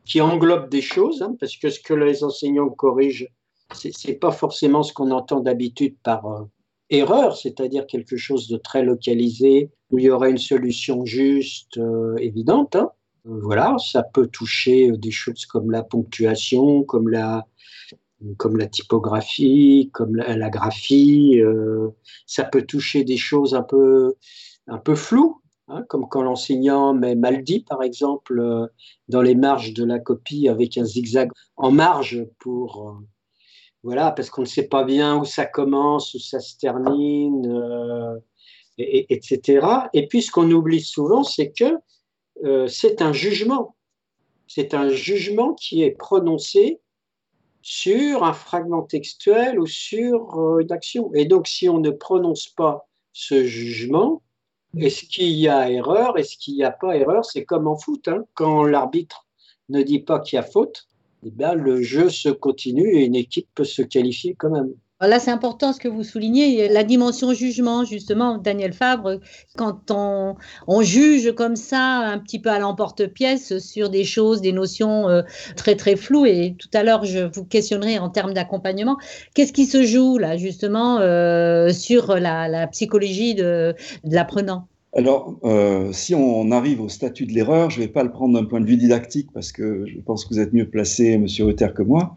qui 0.05 0.21
englobe 0.21 0.69
des 0.69 0.83
choses, 0.83 1.23
hein, 1.23 1.37
parce 1.39 1.57
que 1.57 1.71
ce 1.71 1.81
que 1.81 1.95
les 1.95 2.25
enseignants 2.25 2.69
corrigent, 2.69 3.29
ce 3.73 3.89
n'est 4.07 4.17
pas 4.17 4.33
forcément 4.33 4.83
ce 4.83 4.93
qu'on 4.93 5.11
entend 5.13 5.41
d'habitude 5.41 5.97
par 6.03 6.27
euh, 6.27 6.45
erreur, 6.91 7.37
c'est-à-dire 7.37 7.87
quelque 7.87 8.17
chose 8.17 8.49
de 8.49 8.57
très 8.59 8.83
localisé, 8.83 9.71
où 9.91 9.99
il 9.99 10.05
y 10.05 10.11
aurait 10.11 10.31
une 10.31 10.39
solution 10.39 11.05
juste, 11.07 11.79
euh, 11.79 12.17
évidente. 12.17 12.77
Hein. 12.77 12.91
Voilà, 13.25 13.77
ça 13.79 14.03
peut 14.03 14.27
toucher 14.27 14.91
des 14.93 15.11
choses 15.11 15.47
comme 15.47 15.71
la 15.71 15.83
ponctuation, 15.83 16.83
comme 16.83 17.09
la, 17.09 17.47
comme 18.37 18.57
la 18.57 18.67
typographie, 18.67 19.91
comme 19.93 20.17
la, 20.17 20.51
graphie. 20.51 21.41
Euh, 21.41 21.91
ça 22.27 22.45
peut 22.45 22.63
toucher 22.63 23.05
des 23.05 23.17
choses 23.17 23.55
un 23.55 23.63
peu, 23.63 24.15
un 24.67 24.79
peu 24.79 24.95
floues, 24.95 25.41
Hein, 25.69 25.83
comme 25.89 26.07
quand 26.11 26.23
l'enseignant 26.23 26.93
met 26.93 27.15
mal 27.15 27.43
dit, 27.43 27.61
par 27.61 27.83
exemple, 27.83 28.39
euh, 28.39 28.67
dans 29.09 29.23
les 29.23 29.35
marges 29.35 29.73
de 29.73 29.83
la 29.83 29.99
copie 29.99 30.47
avec 30.47 30.77
un 30.77 30.85
zigzag 30.85 31.31
en 31.57 31.71
marge 31.71 32.27
pour. 32.39 32.89
Euh, 32.89 32.93
voilà, 33.83 34.13
parce 34.13 34.31
qu'on 34.31 34.43
ne 34.43 34.47
sait 34.47 34.69
pas 34.69 34.85
bien 34.85 35.17
où 35.19 35.25
ça 35.25 35.47
commence, 35.47 36.15
où 36.15 36.19
ça 36.19 36.41
se 36.41 36.57
termine, 36.57 37.47
etc. 38.79 39.67
Et 39.93 40.07
puis, 40.07 40.23
ce 40.23 40.31
qu'on 40.31 40.51
oublie 40.51 40.81
souvent, 40.81 41.23
c'est 41.23 41.53
que 41.53 42.67
c'est 42.67 43.03
un 43.03 43.13
jugement. 43.13 43.77
C'est 44.47 44.73
un 44.73 44.89
jugement 44.89 45.53
qui 45.53 45.83
est 45.83 45.91
prononcé 45.91 46.81
sur 47.67 48.25
un 48.25 48.35
fragment 48.35 48.83
textuel 48.83 49.59
ou 49.59 49.67
sur 49.67 50.59
une 50.61 50.71
action. 50.71 51.11
Et 51.15 51.25
donc, 51.25 51.49
si 51.49 51.67
on 51.67 51.79
ne 51.79 51.89
prononce 51.89 52.47
pas 52.47 52.87
ce 53.15 53.45
jugement, 53.45 54.21
est-ce 54.77 55.07
qu'il 55.07 55.31
y 55.31 55.49
a 55.49 55.71
erreur? 55.71 56.19
Est-ce 56.19 56.37
qu'il 56.37 56.57
n'y 56.57 56.63
a 56.63 56.71
pas 56.71 56.95
erreur? 56.95 57.25
C'est 57.25 57.47
comme 57.47 57.67
en 57.67 57.77
foot. 57.77 58.07
Hein. 58.09 58.27
Quand 58.35 58.65
l'arbitre 58.65 59.27
ne 59.71 59.81
dit 59.81 60.01
pas 60.01 60.21
qu'il 60.21 60.37
y 60.37 60.41
a 60.41 60.43
faute, 60.43 60.87
eh 61.25 61.31
bien, 61.31 61.55
le 61.55 61.81
jeu 61.81 62.11
se 62.11 62.29
continue 62.29 62.99
et 62.99 63.07
une 63.07 63.15
équipe 63.15 63.49
peut 63.55 63.65
se 63.65 63.81
qualifier 63.81 64.35
quand 64.35 64.51
même. 64.51 64.75
Là, 65.07 65.19
c'est 65.19 65.31
important 65.31 65.73
ce 65.73 65.81
que 65.81 65.89
vous 65.89 66.05
soulignez, 66.05 66.69
la 66.69 66.85
dimension 66.85 67.33
jugement, 67.33 67.85
justement, 67.85 68.39
Daniel 68.39 68.73
Fabre, 68.73 69.21
quand 69.57 69.91
on, 69.91 70.37
juge 70.83 71.33
comme 71.33 71.57
ça, 71.57 71.81
un 71.81 72.19
petit 72.19 72.39
peu 72.39 72.51
à 72.51 72.59
l'emporte-pièce, 72.59 73.59
sur 73.59 73.91
des 73.91 74.05
choses, 74.05 74.41
des 74.41 74.53
notions 74.53 75.09
euh, 75.09 75.23
très, 75.57 75.77
très 75.77 75.97
floues, 75.97 76.27
et 76.27 76.57
tout 76.59 76.69
à 76.75 76.83
l'heure, 76.83 77.05
je 77.05 77.21
vous 77.21 77.45
questionnerai 77.45 77.99
en 77.99 78.09
termes 78.09 78.35
d'accompagnement, 78.35 78.97
qu'est-ce 79.35 79.53
qui 79.53 79.67
se 79.67 79.85
joue, 79.85 80.19
là, 80.19 80.37
justement, 80.37 80.99
euh, 81.01 81.71
sur 81.71 82.17
la, 82.17 82.67
psychologie 82.69 83.35
de, 83.35 83.75
l'apprenant? 84.05 84.69
Alors, 84.97 85.35
euh, 85.45 85.91
si 85.93 86.15
on 86.15 86.53
arrive 86.53 86.81
au 86.81 86.89
statut 86.89 87.27
de 87.27 87.33
l'erreur, 87.33 87.71
je 87.71 87.81
ne 87.81 87.87
vais 87.87 87.93
pas 87.93 88.05
le 88.05 88.13
prendre 88.13 88.39
d'un 88.39 88.45
point 88.45 88.61
de 88.61 88.67
vue 88.67 88.77
didactique 88.77 89.29
parce 89.35 89.51
que 89.51 89.85
je 89.87 89.99
pense 89.99 90.25
que 90.25 90.35
vous 90.35 90.41
êtes 90.41 90.53
mieux 90.53 90.69
placé, 90.69 91.19
Monsieur 91.19 91.47
Ruther, 91.47 91.75
que 91.75 91.83
moi. 91.83 92.17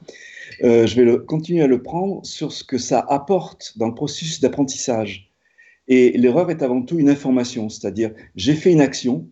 Euh, 0.63 0.87
je 0.87 1.01
vais 1.01 1.25
continuer 1.25 1.61
à 1.61 1.67
le 1.67 1.81
prendre 1.81 2.25
sur 2.25 2.51
ce 2.51 2.63
que 2.63 2.77
ça 2.77 2.99
apporte 2.99 3.77
dans 3.77 3.87
le 3.87 3.93
processus 3.93 4.39
d'apprentissage. 4.39 5.31
Et 5.87 6.17
l'erreur 6.17 6.49
est 6.49 6.61
avant 6.63 6.81
tout 6.81 6.99
une 6.99 7.09
information, 7.09 7.69
c'est-à-dire 7.69 8.11
j'ai 8.35 8.55
fait 8.55 8.71
une 8.71 8.81
action, 8.81 9.27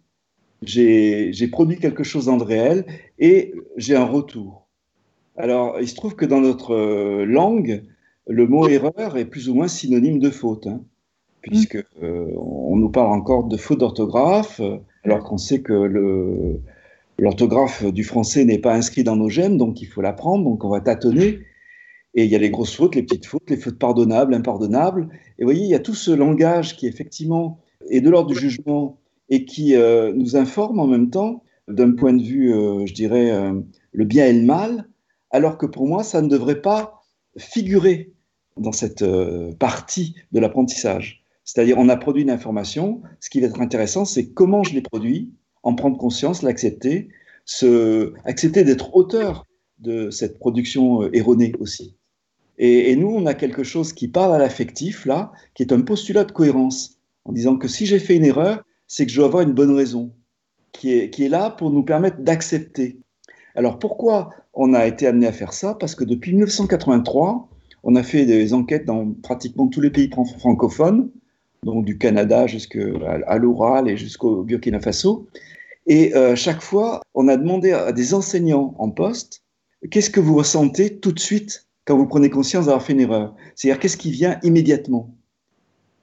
j'ai 0.61 1.47
produit 1.51 1.77
quelque 1.77 2.03
chose 2.03 2.25
dans 2.25 2.37
le 2.37 2.43
réel 2.43 2.85
et 3.19 3.53
j'ai 3.75 3.95
un 3.95 4.05
retour. 4.05 4.67
Alors, 5.37 5.81
il 5.81 5.87
se 5.87 5.95
trouve 5.95 6.15
que 6.15 6.25
dans 6.25 6.39
notre 6.39 6.73
euh, 6.73 7.25
langue, 7.25 7.83
le 8.27 8.47
mot 8.47 8.67
erreur 8.69 9.17
est 9.17 9.25
plus 9.25 9.49
ou 9.49 9.53
moins 9.53 9.67
synonyme 9.67 10.19
de 10.19 10.29
faute, 10.29 10.65
hein, 10.65 10.81
puisque 11.41 11.83
euh, 12.01 12.31
on 12.37 12.77
nous 12.77 12.89
parle 12.89 13.11
encore 13.11 13.43
de 13.43 13.57
faute 13.57 13.79
d'orthographe, 13.79 14.61
alors 15.03 15.23
qu'on 15.25 15.37
sait 15.37 15.61
que 15.61 15.73
le, 15.73 16.61
L'orthographe 17.17 17.85
du 17.85 18.03
français 18.03 18.43
n'est 18.43 18.59
pas 18.59 18.73
inscrit 18.73 19.03
dans 19.03 19.15
nos 19.15 19.29
gènes, 19.29 19.57
donc 19.57 19.81
il 19.81 19.85
faut 19.85 20.01
l'apprendre, 20.01 20.43
donc 20.43 20.63
on 20.63 20.69
va 20.69 20.81
tâtonner. 20.81 21.39
Et 22.13 22.23
il 22.25 22.29
y 22.29 22.35
a 22.35 22.39
les 22.39 22.49
grosses 22.49 22.75
fautes, 22.75 22.95
les 22.95 23.03
petites 23.03 23.25
fautes, 23.25 23.49
les 23.49 23.57
fautes 23.57 23.79
pardonnables, 23.79 24.33
impardonnables. 24.33 25.09
Et 25.37 25.43
vous 25.43 25.47
voyez, 25.47 25.63
il 25.63 25.69
y 25.69 25.75
a 25.75 25.79
tout 25.79 25.93
ce 25.93 26.11
langage 26.11 26.75
qui 26.75 26.87
effectivement 26.87 27.59
est 27.89 28.01
de 28.01 28.09
l'ordre 28.09 28.29
du 28.29 28.39
jugement 28.39 28.99
et 29.29 29.45
qui 29.45 29.75
euh, 29.75 30.13
nous 30.13 30.35
informe 30.35 30.79
en 30.79 30.87
même 30.87 31.09
temps 31.09 31.43
d'un 31.67 31.91
point 31.91 32.13
de 32.13 32.21
vue, 32.21 32.53
euh, 32.53 32.85
je 32.85 32.93
dirais, 32.93 33.31
euh, 33.31 33.53
le 33.91 34.05
bien 34.05 34.25
et 34.27 34.33
le 34.33 34.43
mal, 34.43 34.87
alors 35.31 35.57
que 35.57 35.65
pour 35.65 35.87
moi, 35.87 36.03
ça 36.03 36.21
ne 36.21 36.29
devrait 36.29 36.61
pas 36.61 37.01
figurer 37.37 38.13
dans 38.57 38.71
cette 38.71 39.03
partie 39.59 40.15
de 40.31 40.39
l'apprentissage. 40.39 41.25
C'est-à-dire, 41.43 41.77
on 41.77 41.89
a 41.89 41.97
produit 41.97 42.23
une 42.23 42.29
information, 42.29 43.01
ce 43.19 43.29
qui 43.29 43.41
va 43.41 43.47
être 43.47 43.59
intéressant, 43.59 44.05
c'est 44.05 44.29
comment 44.29 44.63
je 44.63 44.73
l'ai 44.73 44.81
produit, 44.81 45.33
en 45.65 45.73
prendre 45.73 45.97
conscience, 45.97 46.43
l'accepter, 46.43 47.09
accepter 48.23 48.63
d'être 48.63 48.95
auteur 48.95 49.45
de 49.79 50.09
cette 50.11 50.39
production 50.39 51.03
euh, 51.03 51.09
erronée 51.13 51.53
aussi. 51.59 51.97
Et, 52.57 52.95
nous, 52.95 53.09
on 53.09 53.25
a 53.25 53.33
quelque 53.33 53.63
chose 53.63 53.91
qui 53.91 54.07
parle 54.07 54.33
à 54.33 54.37
l'affectif, 54.37 55.05
là, 55.05 55.33
qui 55.53 55.63
est 55.63 55.73
un 55.73 55.81
postulat 55.81 56.23
de 56.23 56.31
cohérence, 56.31 57.01
en 57.25 57.33
disant 57.33 57.57
que 57.57 57.67
si 57.67 57.85
j'ai 57.85 57.99
fait 57.99 58.15
une 58.15 58.23
erreur, 58.23 58.63
c'est 58.87 59.05
que 59.05 59.11
je 59.11 59.17
dois 59.17 59.25
avoir 59.25 59.43
une 59.43 59.51
bonne 59.51 59.75
raison, 59.75 60.13
qui 60.71 60.93
est, 60.93 61.09
qui 61.09 61.25
est 61.25 61.29
là 61.29 61.49
pour 61.49 61.71
nous 61.71 61.83
permettre 61.83 62.21
d'accepter. 62.21 62.97
Alors 63.55 63.77
pourquoi 63.77 64.29
on 64.53 64.73
a 64.73 64.85
été 64.85 65.05
amené 65.07 65.27
à 65.27 65.33
faire 65.33 65.51
ça? 65.51 65.75
Parce 65.77 65.95
que 65.95 66.05
depuis 66.05 66.31
1983, 66.31 67.49
on 67.83 67.95
a 67.95 68.03
fait 68.03 68.25
des 68.25 68.53
enquêtes 68.53 68.85
dans 68.85 69.11
pratiquement 69.11 69.67
tous 69.67 69.81
les 69.81 69.89
pays 69.89 70.09
francophones, 70.37 71.09
donc 71.63 71.83
du 71.83 71.97
Canada 71.97 72.47
jusqu'à 72.47 73.37
l'Oral 73.37 73.89
et 73.89 73.97
jusqu'au 73.97 74.43
Burkina 74.43 74.79
Faso. 74.79 75.27
Et 75.87 76.15
euh, 76.15 76.35
chaque 76.35 76.61
fois, 76.61 77.01
on 77.13 77.27
a 77.27 77.37
demandé 77.37 77.71
à 77.71 77.91
des 77.91 78.13
enseignants 78.13 78.75
en 78.79 78.89
poste, 78.89 79.43
qu'est-ce 79.91 80.09
que 80.09 80.19
vous 80.19 80.35
ressentez 80.35 80.97
tout 80.97 81.11
de 81.11 81.19
suite 81.19 81.67
quand 81.85 81.95
vous 81.95 82.07
prenez 82.07 82.29
conscience 82.29 82.65
d'avoir 82.65 82.83
fait 82.83 82.93
une 82.93 83.01
erreur? 83.01 83.35
C'est-à-dire, 83.55 83.79
qu'est-ce 83.79 83.97
qui 83.97 84.11
vient 84.11 84.39
immédiatement? 84.41 85.15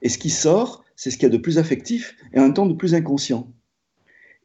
Et 0.01 0.09
ce 0.09 0.17
qui 0.17 0.29
sort, 0.29 0.83
c'est 0.95 1.11
ce 1.11 1.17
qu'il 1.17 1.23
y 1.23 1.31
a 1.31 1.35
de 1.35 1.41
plus 1.41 1.57
affectif 1.57 2.15
et 2.33 2.39
en 2.39 2.43
même 2.43 2.53
temps 2.53 2.65
de 2.65 2.73
plus 2.73 2.93
inconscient. 2.93 3.47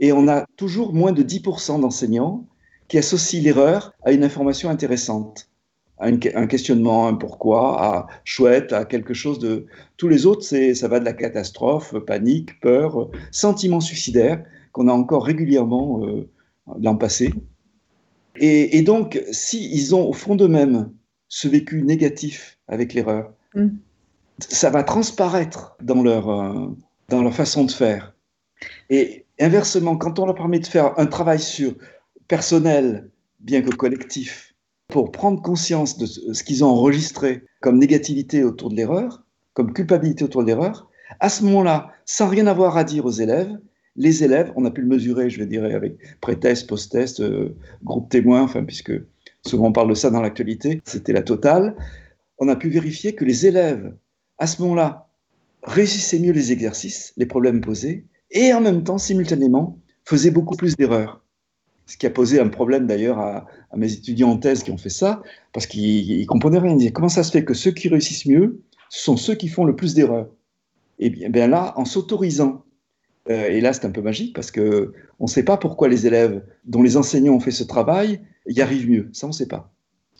Et 0.01 0.13
on 0.13 0.29
a 0.29 0.45
toujours 0.57 0.93
moins 0.93 1.13
de 1.13 1.23
10% 1.23 1.81
d'enseignants 1.81 2.47
qui 2.89 2.99
associent 2.99 3.43
l'erreur 3.43 3.93
à 4.03 4.13
une 4.13 4.25
information 4.25 4.71
intéressante, 4.71 5.51
à 5.99 6.07
un 6.07 6.47
questionnement, 6.47 7.09
un 7.09 7.15
pourquoi, 7.15 7.85
à 7.85 8.07
chouette, 8.25 8.73
à 8.73 8.85
quelque 8.85 9.15
chose 9.15 9.39
de... 9.39 9.67
Tous 9.97 10.09
les 10.09 10.27
autres, 10.27 10.43
ça 10.43 10.89
va 10.89 11.01
de 11.01 11.05
la 11.05 11.13
catastrophe, 11.13 11.95
panique, 12.07 12.61
peur, 12.61 13.11
sentiment 13.31 13.81
suicidaire 13.81 14.43
qu'on 14.79 14.87
a 14.87 14.93
encore 14.93 15.25
régulièrement 15.25 16.07
euh, 16.07 16.31
l'an 16.81 16.97
passé. 16.97 17.35
Et, 18.37 18.83
donc, 18.83 19.21
s'ils 19.33 19.97
ont 19.97 20.09
au 20.09 20.13
fond 20.13 20.37
d'eux-mêmes 20.37 20.93
ce 21.27 21.49
vécu 21.49 21.83
négatif 21.83 22.57
avec 22.69 22.95
l'erreur, 22.95 23.33
mm. 23.57 23.71
ça 24.39 24.71
va 24.71 24.85
transparaître 24.85 25.77
dans 25.83 26.01
leur, 26.05 26.31
euh, 26.31 26.69
dans 27.09 27.23
leur 27.23 27.35
façon 27.35 27.65
de 27.65 27.73
faire. 27.73 28.15
Et 28.89 29.27
inversement, 29.41 29.97
quand 29.97 30.21
on 30.21 30.27
leur 30.27 30.37
permet 30.37 30.61
de 30.61 30.67
faire 30.67 30.97
un 31.01 31.07
travail 31.07 31.41
sur 31.41 31.75
personnel, 32.29 33.11
bien 33.41 33.61
que 33.63 33.75
collectif, 33.75 34.55
pour 34.87 35.11
prendre 35.11 35.43
conscience 35.43 35.99
de 35.99 36.07
ce 36.07 36.45
qu'ils 36.45 36.65
ont 36.65 36.69
enregistré 36.69 37.43
comme 37.61 37.79
négativité 37.79 38.45
autour 38.45 38.71
de 38.71 38.77
l'erreur, 38.77 39.25
comme 39.55 39.73
culpabilité 39.73 40.23
autour 40.23 40.43
de 40.43 40.47
l'erreur, 40.47 40.89
à 41.19 41.29
ce 41.29 41.43
moment-là, 41.43 41.93
sans 42.05 42.29
rien 42.29 42.47
avoir 42.47 42.77
à 42.77 42.85
dire 42.85 43.05
aux 43.05 43.11
élèves, 43.11 43.59
les 43.99 44.23
élèves, 44.23 44.53
on 44.55 44.65
a 44.65 44.71
pu 44.71 44.81
le 44.81 44.87
mesurer, 44.87 45.29
je 45.29 45.39
vais 45.41 45.47
dire, 45.47 45.65
avec 45.65 45.99
pré-test, 46.21 46.69
post-test, 46.69 47.21
euh, 47.21 47.55
groupe 47.83 48.09
témoin, 48.09 48.43
enfin, 48.43 48.65
puisque 48.65 48.93
souvent 49.45 49.67
on 49.67 49.73
parle 49.73 49.91
de 49.91 49.95
ça 49.95 50.11
dans 50.11 50.23
l'actualité, 50.23 50.81
c'était 50.85 51.13
la 51.13 51.23
totale. 51.23 51.75
On 52.39 52.49
a 52.49 52.55
pu 52.55 52.69
vérifier 52.69 53.15
que 53.15 53.25
les 53.25 53.47
élèves, 53.47 53.93
à 54.39 54.47
ce 54.47 54.63
moment-là, 54.63 55.09
réussissaient 55.65 56.21
mieux 56.21 56.33
les 56.33 56.53
exercices, 56.53 57.13
les 57.17 57.27
problèmes 57.27 57.61
posés, 57.61 58.07
et 58.31 58.55
en 58.55 58.61
même 58.61 58.85
temps, 58.85 58.99
simultanément, 58.99 59.77
faisaient 60.05 60.31
beaucoup 60.31 60.55
plus 60.55 60.77
d'erreurs. 60.77 61.25
Ce 61.87 61.97
qui 61.97 62.07
a 62.07 62.11
posé 62.11 62.39
un 62.39 62.49
problème 62.49 62.87
d'ailleurs 62.87 63.19
à, 63.19 63.47
mes 63.77 63.93
étudiants 63.93 64.31
en 64.31 64.37
thèse 64.37 64.63
qui 64.63 64.71
ont 64.71 64.79
fait 64.79 64.91
ça, 64.91 65.23
parce 65.53 65.67
qu'ils 65.67 66.21
ne 66.21 66.27
comprenaient 66.27 66.59
rien. 66.59 66.73
Ils 66.73 66.79
disaient 66.79 66.93
comment 66.93 67.09
ça 67.09 67.25
se 67.25 67.33
fait 67.33 67.45
que 67.45 67.55
ceux 67.55 67.73
qui 67.73 67.89
réussissent 67.89 68.27
mieux 68.27 68.63
sont 68.91 69.17
ceux 69.17 69.35
qui 69.35 69.49
font 69.49 69.65
le 69.65 69.75
plus 69.75 69.95
d'erreurs? 69.95 70.29
Et 71.01 71.11
bien, 71.11 71.31
bien 71.31 71.49
là, 71.49 71.73
en 71.77 71.85
s'autorisant 71.85 72.65
et 73.27 73.61
là, 73.61 73.73
c'est 73.73 73.85
un 73.85 73.91
peu 73.91 74.01
magique 74.01 74.35
parce 74.35 74.51
qu'on 74.51 74.91
ne 75.21 75.27
sait 75.27 75.43
pas 75.43 75.57
pourquoi 75.57 75.89
les 75.89 76.07
élèves 76.07 76.43
dont 76.65 76.83
les 76.83 76.97
enseignants 76.97 77.35
ont 77.35 77.41
fait 77.41 77.51
ce 77.51 77.65
travail 77.65 78.21
y 78.47 78.63
arrivent 78.63 78.89
mieux. 78.89 79.09
Ça, 79.13 79.27
on 79.27 79.31
ne 79.31 79.35
sait 79.35 79.49
pas. 79.49 79.73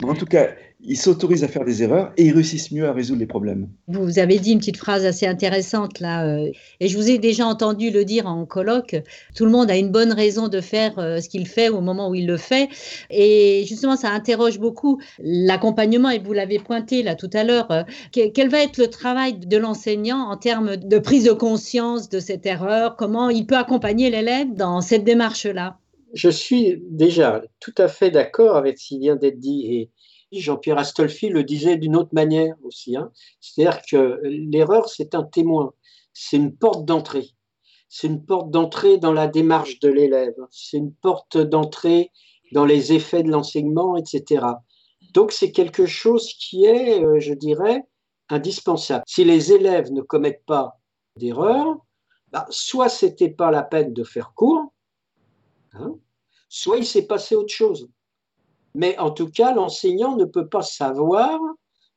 En 0.03 0.13
tout 0.13 0.25
cas, 0.25 0.49
ils 0.81 0.97
s'autorisent 0.97 1.43
à 1.43 1.47
faire 1.49 1.65
des 1.65 1.83
erreurs 1.83 2.13
et 2.15 2.25
ils 2.25 2.33
réussissent 2.33 2.71
mieux 2.71 2.87
à 2.87 2.93
résoudre 2.93 3.19
les 3.19 3.27
problèmes. 3.27 3.67
Vous 3.87 4.17
avez 4.17 4.39
dit 4.39 4.53
une 4.53 4.59
petite 4.59 4.77
phrase 4.77 5.05
assez 5.05 5.27
intéressante 5.27 5.99
là, 5.99 6.25
euh, 6.25 6.51
et 6.79 6.87
je 6.87 6.97
vous 6.97 7.09
ai 7.09 7.17
déjà 7.17 7.45
entendu 7.45 7.91
le 7.91 8.05
dire 8.05 8.27
en 8.27 8.45
colloque. 8.45 8.95
Tout 9.35 9.45
le 9.45 9.51
monde 9.51 9.69
a 9.69 9.77
une 9.77 9.91
bonne 9.91 10.13
raison 10.13 10.47
de 10.47 10.61
faire 10.61 10.97
euh, 10.97 11.19
ce 11.19 11.27
qu'il 11.27 11.47
fait 11.47 11.67
au 11.67 11.81
moment 11.81 12.09
où 12.09 12.15
il 12.15 12.25
le 12.25 12.37
fait, 12.37 12.69
et 13.09 13.65
justement, 13.67 13.97
ça 13.97 14.09
interroge 14.09 14.59
beaucoup 14.59 15.01
l'accompagnement. 15.19 16.09
Et 16.09 16.19
vous 16.19 16.33
l'avez 16.33 16.59
pointé 16.59 17.03
là 17.03 17.15
tout 17.15 17.29
à 17.33 17.43
l'heure. 17.43 17.69
Euh, 17.71 17.83
quel 18.11 18.49
va 18.49 18.63
être 18.63 18.77
le 18.77 18.87
travail 18.87 19.33
de 19.33 19.57
l'enseignant 19.57 20.29
en 20.29 20.37
termes 20.37 20.77
de 20.77 20.99
prise 20.99 21.25
de 21.25 21.33
conscience 21.33 22.09
de 22.09 22.19
cette 22.19 22.45
erreur? 22.45 22.95
Comment 22.95 23.29
il 23.29 23.45
peut 23.45 23.57
accompagner 23.57 24.09
l'élève 24.09 24.53
dans 24.55 24.81
cette 24.81 25.03
démarche 25.03 25.45
là 25.45 25.77
je 26.11 26.29
suis 26.29 26.81
déjà 26.89 27.43
tout 27.59 27.75
à 27.77 27.87
fait 27.87 28.09
d'accord 28.09 28.57
avec 28.57 28.79
ce 28.79 28.87
qui 28.87 28.97
vient 28.97 29.15
d'être 29.15 29.37
dit. 29.37 29.67
Et 29.67 29.91
Jean-Pierre 30.31 30.77
Astolfi 30.77 31.29
le 31.29 31.43
disait 31.43 31.77
d'une 31.77 31.95
autre 31.95 32.13
manière 32.13 32.55
aussi. 32.63 32.95
Hein. 32.95 33.11
C'est-à-dire 33.39 33.81
que 33.89 34.19
l'erreur, 34.23 34.89
c'est 34.89 35.15
un 35.15 35.23
témoin, 35.23 35.73
c'est 36.13 36.37
une 36.37 36.55
porte 36.55 36.85
d'entrée. 36.85 37.29
C'est 37.87 38.07
une 38.07 38.23
porte 38.23 38.51
d'entrée 38.51 38.99
dans 38.99 39.13
la 39.13 39.27
démarche 39.27 39.79
de 39.79 39.89
l'élève. 39.89 40.35
C'est 40.51 40.77
une 40.77 40.93
porte 40.93 41.37
d'entrée 41.37 42.11
dans 42.51 42.65
les 42.65 42.93
effets 42.93 43.23
de 43.23 43.31
l'enseignement, 43.31 43.97
etc. 43.97 44.45
Donc 45.13 45.31
c'est 45.31 45.51
quelque 45.51 45.85
chose 45.85 46.33
qui 46.33 46.65
est, 46.65 47.03
euh, 47.03 47.19
je 47.19 47.33
dirais, 47.33 47.83
indispensable. 48.29 49.03
Si 49.07 49.23
les 49.23 49.51
élèves 49.51 49.91
ne 49.91 50.01
commettent 50.01 50.45
pas 50.45 50.79
d'erreur, 51.15 51.77
bah, 52.31 52.45
soit 52.51 52.89
c'était 52.89 53.29
pas 53.29 53.49
la 53.49 53.63
peine 53.63 53.93
de 53.93 54.03
faire 54.03 54.33
cours, 54.35 54.71
hein, 55.73 55.95
soit 56.47 56.77
il 56.77 56.85
s'est 56.85 57.07
passé 57.07 57.35
autre 57.35 57.53
chose. 57.53 57.89
Mais 58.75 58.97
en 58.97 59.11
tout 59.11 59.29
cas, 59.29 59.53
l'enseignant 59.53 60.15
ne 60.15 60.25
peut 60.25 60.47
pas 60.47 60.61
savoir 60.61 61.39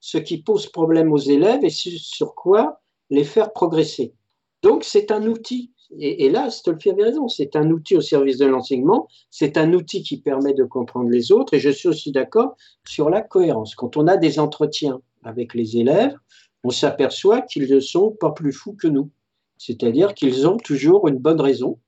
ce 0.01 0.19
qui 0.19 0.43
pose 0.43 0.67
problème 0.67 1.13
aux 1.13 1.19
élèves 1.19 1.65
et 1.65 1.71
sur 1.71 2.35
quoi 2.35 2.81
les 3.11 3.25
faire 3.25 3.53
progresser. 3.53 4.15
Donc, 4.63 4.85
c'est 4.85 5.11
un 5.11 5.27
outil. 5.27 5.73
Et, 5.99 6.31
là, 6.31 6.49
Stolfi 6.49 6.91
avait 6.91 7.05
raison, 7.05 7.29
c'est 7.29 7.55
un 7.55 7.71
outil 7.71 7.97
au 7.97 8.01
service 8.01 8.39
de 8.39 8.47
l'enseignement, 8.47 9.09
c'est 9.31 9.59
un 9.59 9.75
outil 9.75 10.03
qui 10.03 10.17
permet 10.17 10.55
de 10.55 10.65
comprendre 10.65 11.11
les 11.11 11.33
autres. 11.33 11.53
Et 11.53 11.61
je 11.61 11.69
suis 11.69 11.89
aussi 11.89 12.13
d'accord 12.13 12.57
sur 12.89 13.11
la 13.11 13.21
cohérence. 13.21 13.75
Quand 13.75 13.99
on 13.99 14.07
a 14.07 14.17
des 14.17 14.39
entretiens 14.39 15.03
avec 15.23 15.53
les 15.53 15.77
élèves, 15.77 16.17
on 16.65 16.71
s'aperçoit 16.71 17.43
qu'ils 17.43 17.71
ne 17.71 17.81
sont 17.81 18.11
pas 18.13 18.31
plus 18.31 18.53
fous 18.53 18.73
que 18.73 18.89
nous. 18.89 19.11
C'est-à-dire 19.59 20.15
qu'ils 20.15 20.49
ont 20.49 20.57
toujours 20.57 21.09
une 21.09 21.19
bonne 21.19 21.41
raison 21.41 21.79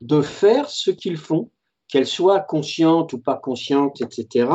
de 0.00 0.20
faire 0.20 0.68
ce 0.68 0.90
qu'ils 0.90 1.16
font, 1.16 1.48
qu'elles 1.92 2.06
soient 2.06 2.40
conscientes 2.40 3.12
ou 3.12 3.18
pas 3.18 3.36
conscientes, 3.36 4.00
etc. 4.00 4.48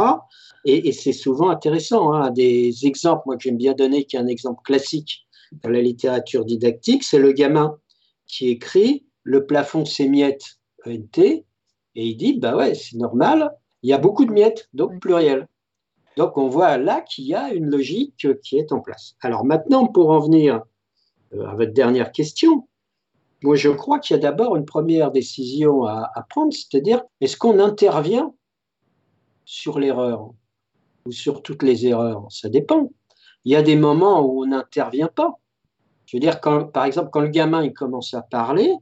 Et, 0.65 0.91
c'est 0.91 1.13
souvent 1.13 1.50
intéressant. 1.50 2.12
Hein. 2.12 2.32
Des 2.32 2.88
exemples, 2.88 3.22
moi 3.27 3.38
que 3.38 3.44
j'aime 3.44 3.58
bien 3.58 3.74
donner, 3.74 4.06
qui 4.06 4.15
est 4.15 4.20
un 4.20 4.25
exemple 4.25 4.63
classique 4.63 5.27
dans 5.62 5.70
la 5.70 5.79
littérature 5.79 6.46
didactique, 6.46 7.03
c'est 7.03 7.20
le 7.20 7.34
gamin 7.34 7.77
qui 8.25 8.50
écrit 8.50 9.06
Le 9.22 9.46
plafond 9.46 9.86
c'est 9.86 10.08
miettes, 10.08 10.58
ENT, 10.88 11.20
et 11.20 11.46
il 11.94 12.17
dit 12.17 12.39
Bah 12.39 12.56
ouais, 12.56 12.74
c'est 12.74 12.98
normal, 12.98 13.51
il 13.84 13.91
y 13.91 13.94
a 13.94 14.00
beaucoup 14.00 14.25
de 14.25 14.32
miettes, 14.32 14.67
donc 14.74 15.00
pluriel. 15.00 15.48
Donc 16.17 16.38
on 16.39 16.48
voit 16.48 16.79
là 16.79 17.01
qu'il 17.01 17.25
y 17.25 17.36
a 17.36 17.53
une 17.53 17.70
logique 17.70 18.27
qui 18.41 18.58
est 18.58 18.72
en 18.72 18.79
place. 18.79 19.15
Alors 19.22 19.46
maintenant, 19.46 19.86
pour 19.86 20.10
en 20.10 20.20
venir 20.22 20.63
euh, 21.36 21.46
à 21.46 21.53
votre 21.53 21.74
dernière 21.74 22.12
question, 22.12 22.67
moi 23.48 23.56
je 23.56 23.70
crois 23.70 24.00
qu'il 24.00 24.13
y 24.13 24.20
a 24.20 24.22
d'abord 24.22 24.58
une 24.58 24.66
première 24.66 25.10
décision 25.10 25.86
à, 25.86 26.25
prendre, 26.30 26.51
c'est-à-dire 26.51 27.01
est-ce 27.22 27.38
qu'on 27.38 27.60
intervient 27.60 28.34
sur 29.46 29.80
l'erreur 29.80 30.32
ou 31.06 31.13
sur 31.13 31.42
toutes 31.42 31.63
les 31.63 31.88
erreurs? 31.88 32.27
Ça 32.30 32.50
dépend. 32.50 32.92
Il 33.46 33.54
y 33.54 33.56
a 33.56 33.62
des 33.62 33.77
moments 33.77 34.20
où 34.20 34.44
on 34.44 34.48
n'intervient 34.48 35.08
pas. 35.08 35.39
Je 36.06 36.18
veux 36.18 36.20
dire, 36.20 36.42
par 36.42 36.84
exemple, 36.84 37.10
quand 37.10 37.22
le 37.22 37.30
gamin 37.30 37.70
commence 37.70 38.13
à 38.13 38.22
parler, 38.22 38.75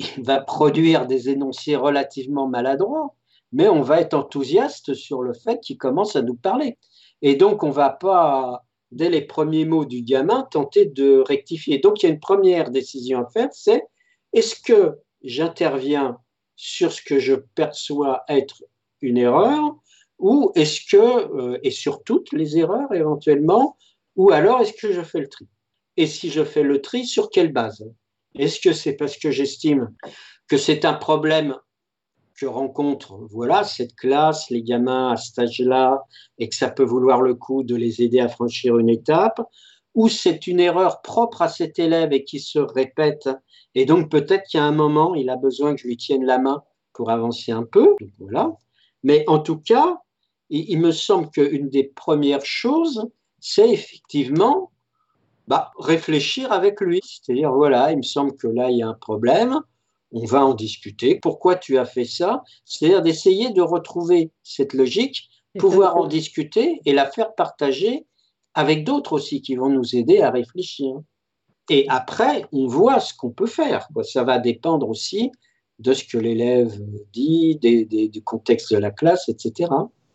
il 0.00 0.24
va 0.24 0.40
produire 0.40 1.06
des 1.06 1.28
énoncés 1.28 1.76
relativement 1.76 2.48
maladroits, 2.48 3.14
mais 3.52 3.68
on 3.68 3.82
va 3.82 4.00
être 4.00 4.14
enthousiaste 4.14 4.94
sur 4.94 5.22
le 5.22 5.32
fait 5.32 5.60
qu'il 5.60 5.78
commence 5.78 6.16
à 6.16 6.22
nous 6.22 6.34
parler. 6.34 6.76
Et 7.22 7.36
donc, 7.36 7.62
on 7.62 7.68
ne 7.68 7.72
va 7.72 7.90
pas, 7.90 8.64
dès 8.90 9.10
les 9.10 9.22
premiers 9.22 9.64
mots 9.64 9.84
du 9.84 10.02
gamin, 10.02 10.46
tenter 10.50 10.86
de 10.86 11.18
rectifier. 11.18 11.78
Donc, 11.78 12.02
il 12.02 12.06
y 12.06 12.08
a 12.08 12.12
une 12.12 12.20
première 12.20 12.70
décision 12.70 13.20
à 13.20 13.30
faire, 13.30 13.48
c'est 13.52 13.84
est-ce 14.32 14.56
que 14.60 14.98
j'interviens 15.22 16.18
sur 16.56 16.92
ce 16.92 17.02
que 17.02 17.18
je 17.18 17.34
perçois 17.54 18.22
être 18.28 18.62
une 19.00 19.16
erreur, 19.16 19.76
ou 20.18 20.52
est-ce 20.54 20.80
que, 20.90 20.96
euh, 20.96 21.58
et 21.62 21.70
sur 21.70 22.02
toutes 22.02 22.32
les 22.32 22.58
erreurs 22.58 22.92
éventuellement, 22.92 23.76
ou 24.16 24.30
alors 24.30 24.60
est-ce 24.60 24.74
que 24.74 24.92
je 24.92 25.02
fais 25.02 25.20
le 25.20 25.28
tri? 25.28 25.46
Et 25.96 26.06
si 26.06 26.30
je 26.30 26.44
fais 26.44 26.62
le 26.62 26.82
tri, 26.82 27.06
sur 27.06 27.30
quelle 27.30 27.52
base? 27.52 27.84
Est-ce 28.38 28.60
que 28.60 28.72
c'est 28.72 28.94
parce 28.94 29.16
que 29.16 29.30
j'estime 29.30 29.92
que 30.48 30.56
c'est 30.56 30.84
un 30.84 30.94
problème 30.94 31.56
que 32.40 32.46
rencontre 32.46 33.18
voilà 33.30 33.64
cette 33.64 33.94
classe, 33.94 34.48
les 34.48 34.62
gamins 34.62 35.10
à 35.10 35.16
cet 35.16 35.38
âge-là, 35.38 36.02
et 36.38 36.48
que 36.48 36.54
ça 36.54 36.70
peut 36.70 36.84
vouloir 36.84 37.20
le 37.20 37.34
coup 37.34 37.62
de 37.62 37.76
les 37.76 38.00
aider 38.00 38.18
à 38.18 38.28
franchir 38.28 38.78
une 38.78 38.88
étape, 38.88 39.42
ou 39.94 40.08
c'est 40.08 40.46
une 40.46 40.58
erreur 40.58 41.02
propre 41.02 41.42
à 41.42 41.48
cet 41.48 41.78
élève 41.78 42.12
et 42.14 42.24
qui 42.24 42.40
se 42.40 42.58
répète, 42.58 43.28
et 43.74 43.84
donc 43.84 44.10
peut-être 44.10 44.44
qu'à 44.50 44.64
un 44.64 44.72
moment, 44.72 45.14
il 45.14 45.28
a 45.28 45.36
besoin 45.36 45.74
que 45.74 45.82
je 45.82 45.86
lui 45.86 45.98
tienne 45.98 46.24
la 46.24 46.38
main 46.38 46.62
pour 46.94 47.10
avancer 47.10 47.52
un 47.52 47.64
peu, 47.64 47.94
voilà. 48.18 48.52
Mais 49.02 49.24
en 49.28 49.38
tout 49.38 49.58
cas, 49.58 49.98
il 50.48 50.80
me 50.80 50.92
semble 50.92 51.30
qu'une 51.30 51.68
des 51.68 51.84
premières 51.84 52.44
choses, 52.44 53.06
c'est 53.38 53.70
effectivement 53.70 54.72
bah, 55.46 55.70
réfléchir 55.78 56.52
avec 56.52 56.80
lui. 56.80 57.00
C'est-à-dire, 57.04 57.52
voilà, 57.52 57.92
il 57.92 57.98
me 57.98 58.02
semble 58.02 58.36
que 58.36 58.48
là, 58.48 58.70
il 58.70 58.78
y 58.78 58.82
a 58.82 58.88
un 58.88 58.94
problème, 58.94 59.60
on 60.12 60.24
va 60.24 60.44
en 60.44 60.54
discuter. 60.54 61.18
Pourquoi 61.20 61.56
tu 61.56 61.78
as 61.78 61.84
fait 61.84 62.04
ça? 62.04 62.42
C'est-à-dire 62.64 63.02
d'essayer 63.02 63.50
de 63.50 63.62
retrouver 63.62 64.30
cette 64.42 64.74
logique, 64.74 65.28
pouvoir 65.58 65.96
en 65.96 66.06
discuter 66.06 66.80
et 66.84 66.92
la 66.92 67.06
faire 67.06 67.34
partager 67.34 68.06
avec 68.54 68.84
d'autres 68.84 69.12
aussi 69.12 69.42
qui 69.42 69.54
vont 69.54 69.68
nous 69.68 69.94
aider 69.94 70.20
à 70.20 70.30
réfléchir. 70.30 70.94
Et 71.68 71.86
après, 71.88 72.46
on 72.52 72.66
voit 72.66 72.98
ce 72.98 73.14
qu'on 73.14 73.30
peut 73.30 73.46
faire. 73.46 73.88
Ça 74.02 74.24
va 74.24 74.38
dépendre 74.38 74.88
aussi 74.88 75.30
de 75.78 75.92
ce 75.92 76.04
que 76.04 76.18
l'élève 76.18 76.76
dit, 77.12 77.56
du 77.56 78.22
contexte 78.22 78.72
de 78.72 78.78
la 78.78 78.90
classe, 78.90 79.28
etc. 79.28 79.70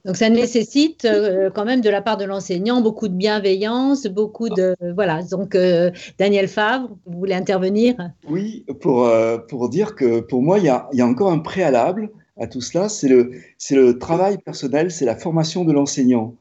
Donc 0.05 0.17
ça 0.17 0.29
nécessite 0.29 1.03
euh, 1.05 1.49
quand 1.49 1.65
même 1.65 1.81
de 1.81 1.89
la 1.89 2.01
part 2.01 2.17
de 2.17 2.25
l'enseignant 2.25 2.79
beaucoup 2.81 3.07
de 3.07 3.15
bienveillance, 3.15 4.05
beaucoup 4.05 4.49
de 4.49 4.75
voilà. 4.93 5.23
Donc 5.23 5.55
euh, 5.55 5.89
Daniel 6.19 6.47
Favre, 6.47 6.95
vous 7.07 7.17
voulez 7.17 7.33
intervenir? 7.33 7.95
Oui, 8.29 8.65
pour 8.81 9.07
euh, 9.07 9.39
pour 9.39 9.67
dire 9.67 9.95
que 9.95 10.19
pour 10.19 10.43
moi 10.43 10.59
il 10.59 10.65
y 10.65 10.69
a, 10.69 10.87
y 10.93 11.01
a, 11.01 11.07
encore 11.07 11.31
un 11.31 11.39
préalable 11.39 12.11
à 12.37 12.45
tout 12.45 12.61
cela, 12.61 12.87
c'est 12.87 13.07
le 13.07 13.31
c'est 13.57 13.75
le 13.75 13.97
travail 13.97 14.37
personnel, 14.37 14.91
c'est 14.91 15.05
la 15.05 15.15
formation 15.15 15.65
de 15.65 15.73
l'enseignant. 15.73 16.35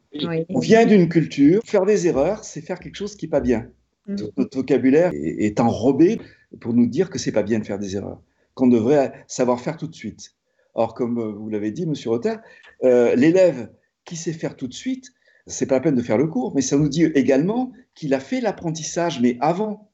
On 0.50 0.58
vient 0.58 0.84
d'une 0.84 1.08
culture, 1.08 1.62
faire 1.64 1.86
des 1.86 2.06
erreurs, 2.06 2.44
c'est 2.44 2.60
faire 2.60 2.78
quelque 2.78 2.96
chose 2.96 3.16
qui 3.16 3.24
n'est 3.24 3.30
pas 3.30 3.40
bien. 3.40 3.66
Mm. 4.06 4.16
Notre 4.36 4.58
vocabulaire 4.58 5.10
est, 5.14 5.46
est 5.46 5.58
enrobé 5.58 6.20
pour 6.60 6.74
nous 6.74 6.86
dire 6.86 7.08
que 7.08 7.18
c'est 7.18 7.32
pas 7.32 7.42
bien 7.42 7.60
de 7.60 7.64
faire 7.64 7.78
des 7.78 7.96
erreurs, 7.96 8.20
qu'on 8.52 8.66
devrait 8.66 9.24
savoir 9.26 9.58
faire 9.58 9.78
tout 9.78 9.88
de 9.88 9.94
suite. 9.94 10.34
Or, 10.74 10.94
comme 10.94 11.20
vous 11.20 11.48
l'avez 11.48 11.70
dit, 11.70 11.86
Monsieur 11.86 12.10
Rotter, 12.10 12.34
euh, 12.82 13.14
l'élève 13.14 13.70
qui 14.04 14.16
sait 14.16 14.32
faire 14.32 14.56
tout 14.56 14.66
de 14.66 14.74
suite, 14.74 15.12
c'est 15.46 15.66
pas 15.66 15.76
la 15.76 15.80
peine 15.80 15.94
de 15.94 16.02
faire 16.02 16.18
le 16.18 16.26
cours, 16.26 16.54
mais 16.54 16.62
ça 16.62 16.76
nous 16.76 16.88
dit 16.88 17.04
également 17.14 17.72
qu'il 17.94 18.14
a 18.14 18.20
fait 18.20 18.40
l'apprentissage, 18.40 19.20
mais 19.20 19.36
avant, 19.40 19.90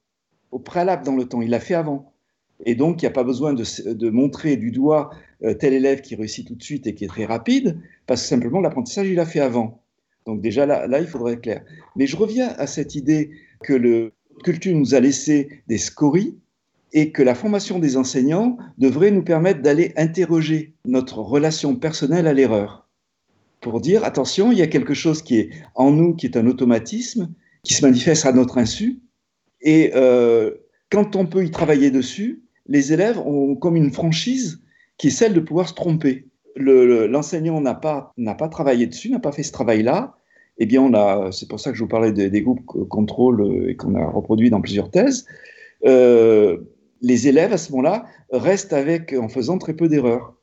au 0.51 0.59
préalable 0.59 1.05
dans 1.05 1.17
le 1.17 1.25
temps, 1.25 1.43
il 1.43 1.51
l'a 1.51 1.61
fait 1.61 1.75
avant. 1.75 2.13
Et 2.67 2.75
donc, 2.75 3.01
il 3.01 3.05
n'y 3.05 3.09
a 3.09 3.13
pas 3.13 3.25
besoin 3.25 3.55
de, 3.55 4.11
montrer 4.11 4.57
du 4.57 4.71
doigt 4.71 5.11
euh, 5.43 5.55
tel 5.55 5.73
élève 5.73 6.03
qui 6.03 6.15
réussit 6.15 6.47
tout 6.47 6.55
de 6.55 6.63
suite 6.63 6.87
et 6.87 6.95
qui 6.95 7.05
est 7.05 7.09
très 7.09 7.25
rapide, 7.25 7.79
parce 8.07 8.23
que 8.23 8.29
simplement 8.29 8.61
l'apprentissage, 8.61 9.09
il 9.09 9.15
l'a 9.15 9.27
fait 9.27 9.41
avant. 9.41 9.83
Donc 10.27 10.41
déjà 10.41 10.67
là, 10.67 10.87
là, 10.87 11.01
il 11.01 11.07
faudrait 11.07 11.35
être 11.35 11.41
clair. 11.41 11.65
Mais 11.97 12.07
je 12.07 12.17
reviens 12.17 12.49
à 12.59 12.67
cette 12.67 12.95
idée 12.95 13.31
que 13.63 13.73
le 13.73 14.13
culture 14.45 14.77
nous 14.77 14.95
a 14.95 15.01
laissé 15.01 15.63
des 15.67 15.79
scories 15.79 16.39
et 16.93 17.13
que 17.13 17.23
la 17.23 17.35
formation 17.35 17.79
des 17.79 17.97
enseignants 17.97 18.57
devrait 18.79 19.11
nous 19.11 19.23
permettre 19.23 19.63
d'aller 19.63 19.93
interroger 19.97 20.75
notre 20.85 21.19
relation 21.19 21.77
personnelle 21.77 22.27
à 22.27 22.33
l'erreur. 22.33 22.89
Pour 23.61 23.81
dire, 23.81 24.05
attention, 24.05 24.53
il 24.53 24.59
y 24.59 24.63
a 24.63 24.67
quelque 24.67 24.95
chose 24.95 25.23
qui 25.23 25.39
est 25.39 25.51
en 25.75 25.91
nous, 25.91 26.15
qui 26.15 26.27
est 26.27 26.37
un 26.37 26.47
automatisme, 26.47 27.33
qui 27.63 27.75
se 27.75 27.85
manifeste 27.85 28.27
à 28.27 28.33
notre 28.33 28.59
insu. 28.59 29.01
Et 29.61 29.93
euh, 29.95 30.53
quand 30.91 31.15
on 31.17 31.27
peut 31.27 31.45
y 31.45 31.51
travailler 31.51 31.91
dessus, 31.91 32.43
les 32.67 32.93
élèves 32.93 33.19
ont 33.19 33.55
comme 33.55 33.77
une 33.77 33.93
franchise 33.93 34.63
qui 34.97 35.09
est 35.09 35.11
celle 35.11 35.35
de 35.35 35.41
pouvoir 35.41 35.69
se 35.69 35.75
tromper. 35.75 36.27
L'enseignant 36.57 37.61
n'a 37.61 37.75
pas, 37.75 38.13
travaillé 38.51 38.87
dessus, 38.87 39.11
n'a 39.11 39.21
pas 39.21 39.33
fait 39.33 39.43
ce 39.43 39.53
travail-là. 39.53 40.17
Eh 40.59 40.67
bien, 40.67 40.83
on 40.83 40.93
a, 40.95 41.31
c'est 41.33 41.49
pour 41.49 41.61
ça 41.61 41.71
que 41.71 41.77
je 41.77 41.83
vous 41.83 41.89
parlais 41.89 42.13
des, 42.13 42.29
des 42.29 42.43
groupes 42.43 42.61
contrôle 42.89 43.41
euh, 43.41 43.71
et 43.71 43.77
qu'on 43.77 43.95
a 43.95 44.05
reproduit 44.07 44.51
dans 44.51 44.61
plusieurs 44.61 44.91
thèses. 44.91 45.27
Euh, 45.87 46.59
les 47.01 47.29
élèves, 47.29 47.53
à 47.53 47.59
ce 47.59 47.71
moment-là, 47.73 48.07
restent 48.31 48.73
avec, 48.73 49.13
en 49.13 49.29
faisant 49.29 49.59
très 49.59 49.75
peu 49.75 49.89
d'erreurs. 49.89 50.35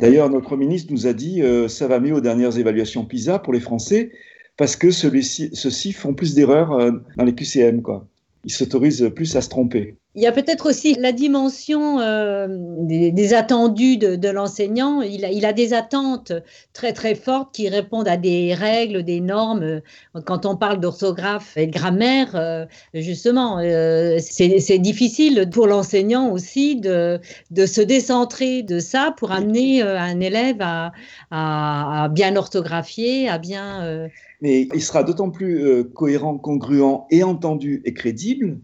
D'ailleurs, 0.00 0.30
notre 0.30 0.56
ministre 0.56 0.92
nous 0.92 1.06
a 1.06 1.12
dit 1.12 1.42
euh, 1.42 1.68
ça 1.68 1.88
va 1.88 2.00
mieux 2.00 2.14
aux 2.14 2.20
dernières 2.20 2.56
évaluations 2.58 3.04
PISA 3.04 3.40
pour 3.40 3.52
les 3.52 3.60
Français 3.60 4.12
parce 4.56 4.76
que 4.76 4.90
ceux-ci 4.90 5.92
font 5.92 6.14
plus 6.14 6.34
d'erreurs 6.34 6.72
euh, 6.72 6.92
dans 7.16 7.24
les 7.24 7.34
QCM. 7.34 7.82
Quoi. 7.82 8.07
Ils 8.44 8.52
s'autorisent 8.52 9.10
plus 9.14 9.36
à 9.36 9.42
se 9.42 9.48
tromper. 9.48 9.96
Il 10.14 10.22
y 10.22 10.26
a 10.26 10.32
peut-être 10.32 10.68
aussi 10.68 10.94
la 10.94 11.12
dimension 11.12 12.00
euh, 12.00 12.48
des, 12.48 13.34
attendus 13.34 13.98
de, 13.98 14.28
l'enseignant. 14.28 15.00
Il 15.00 15.46
a, 15.46 15.52
des 15.52 15.74
attentes 15.74 16.32
très 16.72 16.92
très 16.92 17.14
fortes 17.14 17.54
qui 17.54 17.68
répondent 17.68 18.08
à 18.08 18.16
des 18.16 18.52
règles, 18.52 19.04
des 19.04 19.20
normes. 19.20 19.80
Quand 20.24 20.44
on 20.44 20.56
parle 20.56 20.80
d'orthographe 20.80 21.56
et 21.56 21.68
de 21.68 21.72
grammaire, 21.72 22.34
euh, 22.34 22.66
justement, 22.94 23.60
euh, 23.60 24.18
c'est 24.18 24.78
difficile 24.78 25.48
pour 25.52 25.68
l'enseignant 25.68 26.32
aussi 26.32 26.74
de, 26.74 27.20
se 27.54 27.80
décentrer 27.80 28.64
de 28.64 28.80
ça 28.80 29.14
pour 29.16 29.30
amener 29.30 29.82
un 29.82 30.18
élève 30.18 30.60
à, 31.30 32.08
bien 32.10 32.34
orthographier, 32.34 33.28
à 33.28 33.38
bien... 33.38 34.08
Mais 34.40 34.68
il 34.72 34.82
sera 34.82 35.02
d'autant 35.02 35.30
plus 35.30 35.84
cohérent, 35.94 36.38
congruent 36.38 37.06
et 37.10 37.22
entendu 37.24 37.82
et 37.84 37.92
crédible 37.92 38.60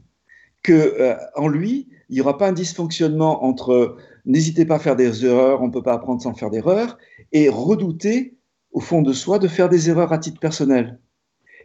qu'en 0.64 0.72
euh, 0.72 1.16
en 1.37 1.48
lui, 1.48 1.88
il 2.08 2.14
n'y 2.14 2.20
aura 2.20 2.38
pas 2.38 2.48
un 2.48 2.52
dysfonctionnement 2.52 3.44
entre 3.44 3.96
n'hésitez 4.24 4.64
pas 4.64 4.76
à 4.76 4.78
faire 4.78 4.96
des 4.96 5.24
erreurs, 5.24 5.62
on 5.62 5.68
ne 5.68 5.72
peut 5.72 5.82
pas 5.82 5.94
apprendre 5.94 6.22
sans 6.22 6.34
faire 6.34 6.50
d'erreurs, 6.50 6.98
et 7.32 7.48
redouter 7.48 8.37
au 8.72 8.80
fond 8.80 9.02
de 9.02 9.12
soi 9.12 9.38
de 9.38 9.48
faire 9.48 9.68
des 9.68 9.90
erreurs 9.90 10.12
à 10.12 10.18
titre 10.18 10.40
personnel. 10.40 10.98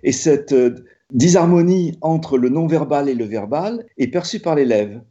Et 0.04 0.12
cette 0.12 0.54
euh, 0.54 0.76
disharmonie 1.12 1.98
entre 2.02 2.38
le 2.38 2.50
non-verbal 2.50 3.10
et 3.10 3.16
le 3.16 3.26
verbal 3.26 3.86
est 3.98 4.08
perçue 4.08 4.40
par 4.40 4.56
l'élève. 4.56 5.02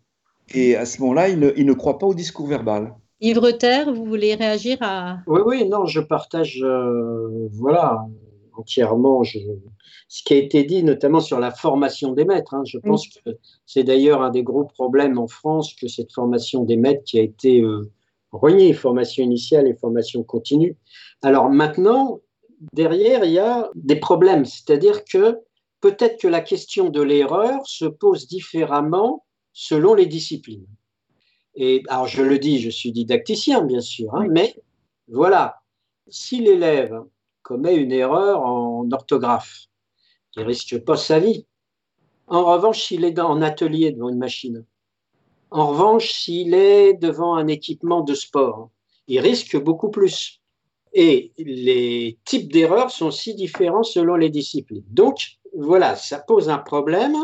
Et 0.55 0.77
à 0.77 0.87
ce 0.87 1.01
moment-là, 1.03 1.29
il 1.29 1.39
ne, 1.39 1.73
croit 1.73 1.99
pas 1.99 2.07
au 2.07 2.15
discours 2.15 2.47
verbal. 2.47 2.95
Yves 3.21 3.39
Reter, 3.39 3.85
vous 3.93 4.05
voulez 4.05 4.35
réagir 4.35 4.79
à... 4.81 5.19
Oui, 5.27 5.41
oui, 5.45 5.69
non, 5.69 5.85
je 5.85 6.01
partage, 6.01 6.63
euh, 6.63 7.49
voilà, 7.53 8.07
entièrement 8.59 9.23
ce 9.25 10.23
qui 10.23 10.35
a 10.35 10.37
été 10.37 10.65
dit, 10.65 10.83
notamment 10.83 11.21
sur 11.21 11.39
la 11.39 11.51
formation 11.51 12.13
des 12.13 12.25
maîtres. 12.25 12.55
Hein. 12.55 12.63
Je 12.67 12.79
pense 12.79 13.09
que 13.09 13.31
c'est 13.67 13.85
d'ailleurs 13.85 14.23
un 14.23 14.31
des 14.31 14.43
gros 14.43 14.65
problèmes 14.65 15.19
en 15.19 15.29
France 15.29 15.75
que 15.75 15.89
cette 15.89 16.13
formation 16.13 16.65
des 16.65 16.77
maîtres 16.77 17.05
qui 17.05 17.19
a 17.19 17.23
été 17.23 17.61
euh, 17.61 17.91
reniée, 18.33 18.73
formation 18.73 19.23
initiale 19.23 19.69
et 19.69 19.75
formation 19.75 20.23
continue. 20.23 20.77
Alors 21.23 21.51
maintenant, 21.51 22.21
derrière, 22.73 23.25
il 23.25 23.33
y 23.33 23.39
a 23.39 23.71
des 23.75 23.97
problèmes, 23.97 24.45
c'est-à-dire 24.45 25.05
que 25.05 25.39
peut-être 25.81 26.21
que 26.21 26.29
la 26.29 26.41
question 26.41 26.89
de 26.89 27.03
l'erreur 27.03 27.67
se 27.67 27.85
pose 27.85 28.27
différemment 28.27 29.25
selon 29.53 29.95
les 29.95 30.07
disciplines. 30.07 30.67
Et 31.55 31.83
alors 31.89 32.07
je 32.07 32.23
le 32.23 32.39
dis, 32.39 32.61
je 32.61 32.71
suis 32.71 32.93
didacticien 32.93 33.63
bien 33.63 33.81
sûr, 33.81 34.15
hein, 34.15 34.27
mais 34.31 34.55
voilà, 35.09 35.61
si 36.09 36.41
l'élève 36.41 37.01
commet 37.49 37.77
une 37.77 37.93
erreur 37.93 38.43
en 38.43 38.87
orthographe, 38.93 39.69
il 40.37 40.43
risque 40.43 40.85
pas 40.85 40.99
sa 40.99 41.19
vie. 41.19 41.47
En 42.27 42.45
revanche, 42.45 42.83
s'il 42.83 43.07
est 43.07 43.19
en 43.19 43.41
atelier 43.41 43.91
devant 43.91 44.11
une 44.11 44.19
machine, 44.19 44.67
en 45.51 45.69
revanche, 45.69 46.13
s'il 46.13 46.53
est 46.53 46.93
devant 46.93 47.37
un 47.37 47.47
équipement 47.47 48.03
de 48.03 48.13
sport, 48.13 48.69
il 49.07 49.21
risque 49.21 49.57
beaucoup 49.57 49.91
plus. 49.91 50.43
Et 50.93 51.33
les 51.39 52.19
types 52.27 52.53
d'erreurs 52.53 52.91
sont 52.91 53.11
si 53.11 53.35
différents 53.35 53.83
selon 53.83 54.17
les 54.17 54.29
disciplines. 54.29 54.85
Donc, 54.91 55.39
voilà, 55.57 55.97
ça 55.97 56.19
pose 56.19 56.51
un 56.51 56.59
problème 56.59 57.17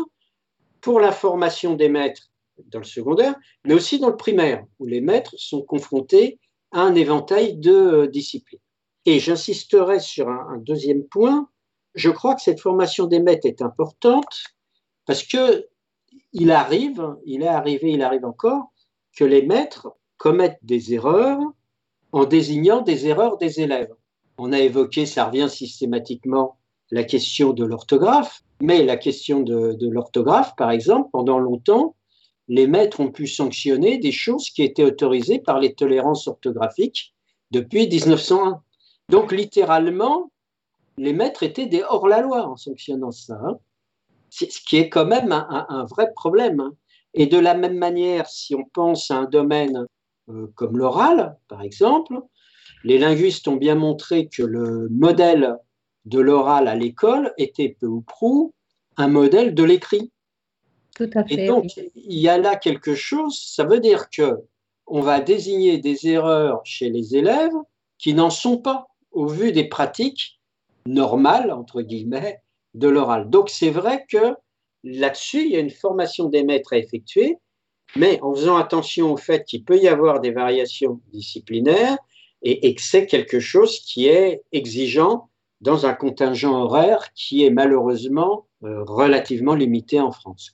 pour 0.81 0.99
la 0.99 1.11
formation 1.11 1.75
des 1.75 1.89
maîtres 1.89 2.31
dans 2.71 2.79
le 2.79 2.85
secondaire, 2.85 3.35
mais 3.63 3.75
aussi 3.75 3.99
dans 3.99 4.09
le 4.09 4.17
primaire, 4.17 4.65
où 4.79 4.87
les 4.87 5.01
maîtres 5.01 5.35
sont 5.37 5.61
confrontés 5.61 6.39
à 6.71 6.81
un 6.81 6.95
éventail 6.95 7.57
de 7.57 7.73
euh, 7.73 8.07
disciplines. 8.07 8.64
Et 9.05 9.19
j'insisterai 9.19 9.99
sur 9.99 10.29
un, 10.29 10.57
deuxième 10.57 11.03
point. 11.03 11.49
Je 11.93 12.09
crois 12.09 12.35
que 12.35 12.41
cette 12.41 12.59
formation 12.59 13.05
des 13.05 13.19
maîtres 13.19 13.45
est 13.45 13.61
importante 13.61 14.43
parce 15.05 15.23
que 15.23 15.67
il 16.33 16.51
arrive, 16.51 17.15
il 17.25 17.43
est 17.43 17.47
arrivé, 17.47 17.91
il 17.91 18.01
arrive 18.01 18.25
encore, 18.25 18.71
que 19.15 19.23
les 19.23 19.45
maîtres 19.45 19.95
commettent 20.17 20.59
des 20.63 20.93
erreurs 20.93 21.39
en 22.11 22.25
désignant 22.25 22.81
des 22.81 23.07
erreurs 23.07 23.37
des 23.37 23.61
élèves. 23.61 23.93
On 24.37 24.51
a 24.51 24.59
évoqué, 24.59 25.05
ça 25.05 25.25
revient 25.25 25.49
systématiquement, 25.49 26.57
la 26.91 27.03
question 27.03 27.53
de 27.53 27.65
l'orthographe, 27.65 28.43
mais 28.61 28.83
la 28.83 28.97
question 28.97 29.41
de, 29.41 29.77
l'orthographe, 29.89 30.55
par 30.55 30.71
exemple, 30.71 31.09
pendant 31.11 31.39
longtemps, 31.39 31.95
les 32.47 32.67
maîtres 32.67 32.99
ont 32.99 33.11
pu 33.11 33.27
sanctionner 33.27 33.97
des 33.97 34.11
choses 34.11 34.49
qui 34.49 34.63
étaient 34.63 34.83
autorisées 34.83 35.39
par 35.39 35.59
les 35.59 35.73
tolérances 35.73 36.27
orthographiques 36.27 37.13
depuis 37.51 37.87
1901. 37.87 38.61
Donc, 39.09 39.31
littéralement, 39.31 40.31
les 40.97 41.13
maîtres 41.13 41.43
étaient 41.43 41.67
des 41.67 41.83
hors-la-loi 41.83 42.47
en 42.47 42.55
sanctionnant 42.55 43.11
ça. 43.11 43.39
Hein. 43.43 43.57
Ce 44.29 44.59
qui 44.67 44.77
est 44.77 44.89
quand 44.89 45.05
même 45.05 45.31
un, 45.31 45.85
vrai 45.85 46.11
problème. 46.13 46.59
Hein. 46.59 46.75
Et 47.13 47.27
de 47.27 47.37
la 47.37 47.53
même 47.53 47.77
manière, 47.77 48.27
si 48.27 48.55
on 48.55 48.65
pense 48.65 49.11
à 49.11 49.17
un 49.17 49.25
domaine 49.25 49.85
euh, 50.29 50.47
comme 50.55 50.77
l'oral, 50.77 51.37
par 51.47 51.61
exemple, 51.61 52.19
les 52.83 52.97
linguistes 52.97 53.47
ont 53.47 53.55
bien 53.55 53.75
montré 53.75 54.27
que 54.27 54.43
le 54.43 54.89
modèle 54.89 55.57
de 56.05 56.19
l'oral 56.19 56.67
à 56.67 56.75
l'école 56.75 57.33
était 57.37 57.75
peu 57.79 57.87
ou 57.87 58.01
prou 58.01 58.53
un 58.97 59.07
modèle 59.07 59.53
de 59.53 59.63
l'écrit. 59.63 60.11
Tout 60.95 61.09
à 61.13 61.23
fait. 61.23 61.33
Et 61.33 61.47
donc, 61.47 61.65
il 61.77 62.19
y 62.19 62.29
a 62.29 62.37
là 62.37 62.55
quelque 62.55 62.95
chose, 62.95 63.41
ça 63.43 63.65
veut 63.65 63.79
dire 63.79 64.09
que 64.09 64.39
on 64.87 65.01
va 65.01 65.19
désigner 65.19 65.79
des 65.79 66.07
erreurs 66.07 66.61
chez 66.63 66.89
les 66.89 67.15
élèves 67.15 67.55
qui 67.97 68.13
n'en 68.13 68.29
sont 68.29 68.57
pas 68.57 68.87
au 69.15 69.27
vu 69.27 69.51
des 69.51 69.67
pratiques 69.67 70.39
normales, 70.85 71.51
entre 71.51 71.81
guillemets, 71.81 72.41
de 72.75 72.87
l'oral. 72.87 73.29
Donc, 73.29 73.49
c'est 73.49 73.71
vrai 73.71 74.05
que 74.09 74.35
là-dessus, 74.83 75.45
il 75.45 75.51
y 75.51 75.55
a 75.55 75.59
une 75.59 75.71
formation 75.71 76.29
des 76.29 76.43
maîtres 76.43 76.73
à 76.73 76.77
effectuer, 76.77 77.37
mais 77.95 78.19
en 78.21 78.33
faisant 78.33 78.57
attention 78.57 79.11
au 79.11 79.17
fait 79.17 79.45
qu'il 79.45 79.63
peut 79.63 79.79
y 79.79 79.87
avoir 79.87 80.19
des 80.19 80.31
variations 80.31 81.01
disciplinaires 81.11 81.97
et, 82.41 82.75
que 82.75 82.81
c'est 82.81 83.07
quelque 83.07 83.39
chose 83.39 83.79
qui 83.79 84.07
est 84.07 84.43
exigeant 84.51 85.29
dans 85.61 85.87
un 85.87 85.93
contingent 85.93 86.53
horaire 86.53 87.11
qui 87.15 87.43
est 87.43 87.49
malheureusement 87.49 88.45
euh, 88.63 88.83
relativement 88.83 89.55
limité 89.55 89.99
en 89.99 90.11
France. 90.11 90.53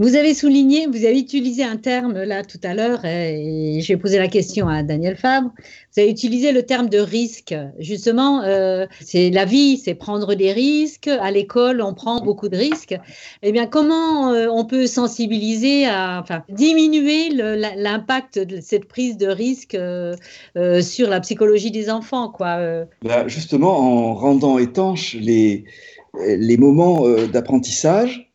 Vous 0.00 0.16
avez 0.16 0.32
souligné, 0.32 0.86
vous 0.86 1.04
avez 1.04 1.18
utilisé 1.18 1.62
un 1.62 1.76
terme 1.76 2.22
là 2.22 2.42
tout 2.42 2.58
à 2.62 2.72
l'heure, 2.72 3.04
et 3.04 3.80
j'ai 3.82 3.98
posé 3.98 4.16
la 4.16 4.28
question 4.28 4.66
à 4.66 4.82
Daniel 4.82 5.14
Fabre. 5.14 5.50
Vous 5.92 6.00
avez 6.00 6.10
utilisé 6.10 6.52
le 6.52 6.62
terme 6.62 6.88
de 6.88 6.98
risque. 6.98 7.54
Justement, 7.78 8.42
euh, 8.42 8.86
c'est 9.00 9.28
la 9.28 9.44
vie, 9.44 9.76
c'est 9.76 9.92
prendre 9.92 10.34
des 10.34 10.52
risques. 10.52 11.08
À 11.08 11.30
l'école, 11.30 11.82
on 11.82 11.92
prend 11.92 12.22
beaucoup 12.22 12.48
de 12.48 12.56
risques. 12.56 12.96
Eh 13.42 13.52
bien, 13.52 13.66
comment 13.66 14.32
euh, 14.32 14.46
on 14.50 14.64
peut 14.64 14.86
sensibiliser 14.86 15.84
à, 15.84 16.24
diminuer 16.48 17.28
l'impact 17.28 18.38
de 18.38 18.58
cette 18.62 18.86
prise 18.86 19.18
de 19.18 19.26
risque 19.26 19.74
euh, 19.74 20.14
sur 20.80 21.10
la 21.10 21.20
psychologie 21.20 21.72
des 21.72 21.90
enfants, 21.90 22.30
quoi 22.30 22.86
bah, 23.02 23.28
Justement, 23.28 23.76
en 23.78 24.14
rendant 24.14 24.56
étanches 24.56 25.14
les 25.14 25.66
moments 26.56 27.06
d'apprentissage 27.30 28.29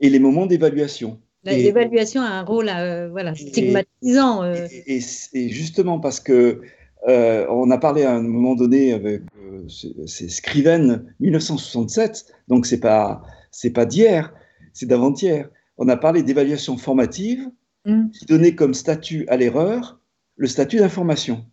et 0.00 0.10
les 0.10 0.18
moments 0.18 0.46
d'évaluation. 0.46 1.20
L'évaluation 1.44 2.20
a 2.20 2.28
un 2.28 2.42
rôle 2.42 2.68
euh, 2.68 3.08
voilà, 3.10 3.34
stigmatisant. 3.34 4.42
Euh. 4.42 4.66
Et, 4.86 5.00
justement 5.48 6.00
parce 6.00 6.20
que 6.20 6.60
euh, 7.06 7.46
on 7.48 7.70
a 7.70 7.78
parlé 7.78 8.02
à 8.02 8.14
un 8.14 8.22
moment 8.22 8.54
donné 8.54 8.92
avec 8.92 9.22
c'est 9.68 10.28
Scriven 10.28 11.14
1967, 11.20 12.26
donc 12.48 12.66
c'est 12.66 12.80
pas 12.80 13.22
c'est 13.50 13.70
pas 13.70 13.86
d'hier, 13.86 14.34
c'est 14.72 14.86
d'avant-hier. 14.86 15.48
On 15.78 15.88
a 15.88 15.96
parlé 15.96 16.22
d'évaluation 16.22 16.76
formative 16.76 17.48
mm. 17.86 18.10
qui 18.10 18.26
donnait 18.26 18.54
comme 18.54 18.74
statut 18.74 19.26
à 19.28 19.36
l'erreur 19.36 20.00
le 20.36 20.46
statut 20.46 20.78
d'information. 20.78 21.44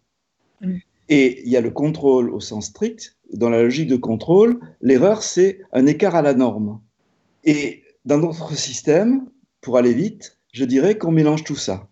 Mm. 0.62 0.78
Et 1.10 1.44
il 1.46 1.52
y 1.52 1.58
a 1.58 1.62
le 1.62 1.72
contrôle 1.72 2.32
au 2.32 2.40
sens 2.40 2.68
strict. 2.68 3.16
Dans 3.34 3.50
la 3.50 3.62
logique 3.62 3.88
de 3.88 3.96
contrôle, 3.96 4.60
l'erreur 4.82 5.22
c'est 5.22 5.60
un 5.72 5.86
écart 5.86 6.16
à 6.16 6.22
la 6.22 6.34
norme. 6.34 6.82
Et 7.44 7.84
dans 8.06 8.20
notre 8.20 8.56
système, 8.56 9.26
pour 9.62 9.78
aller 9.78 9.94
vite, 9.94 10.38
je 10.54 10.64
dirais 10.64 10.98
qu'on 10.98 11.12
mélange 11.12 11.44
tout 11.44 11.56
ça. 11.56 11.90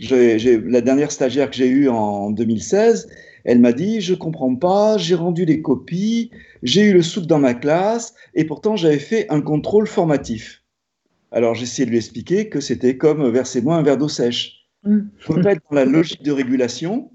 la 0.00 0.80
dernière 0.80 1.12
stagiaire 1.12 1.50
que 1.50 1.56
j'ai 1.56 1.68
eue 1.68 1.88
en 1.88 2.30
2016, 2.30 3.08
elle 3.44 3.60
m'a 3.60 3.72
dit 3.72 4.00
Je 4.00 4.14
comprends 4.14 4.54
pas, 4.56 4.98
j'ai 4.98 5.14
rendu 5.14 5.44
les 5.44 5.62
copies, 5.62 6.30
j'ai 6.62 6.82
eu 6.82 6.92
le 6.92 7.02
soupe 7.02 7.26
dans 7.26 7.38
ma 7.38 7.54
classe, 7.54 8.14
et 8.34 8.44
pourtant 8.44 8.76
j'avais 8.76 8.98
fait 8.98 9.26
un 9.30 9.40
contrôle 9.40 9.86
formatif. 9.86 10.64
Alors 11.30 11.54
j'ai 11.54 11.62
essayé 11.62 11.86
de 11.86 11.90
lui 11.90 11.98
expliquer 11.98 12.48
que 12.48 12.60
c'était 12.60 12.96
comme 12.96 13.28
versez-moi 13.30 13.76
un 13.76 13.82
verre 13.82 13.98
d'eau 13.98 14.08
sèche. 14.08 14.66
Il 14.84 14.92
mm. 14.92 15.10
faut 15.18 15.40
pas 15.40 15.52
être 15.52 15.62
dans 15.70 15.76
la 15.76 15.84
logique 15.84 16.22
de 16.22 16.32
régulation, 16.32 17.10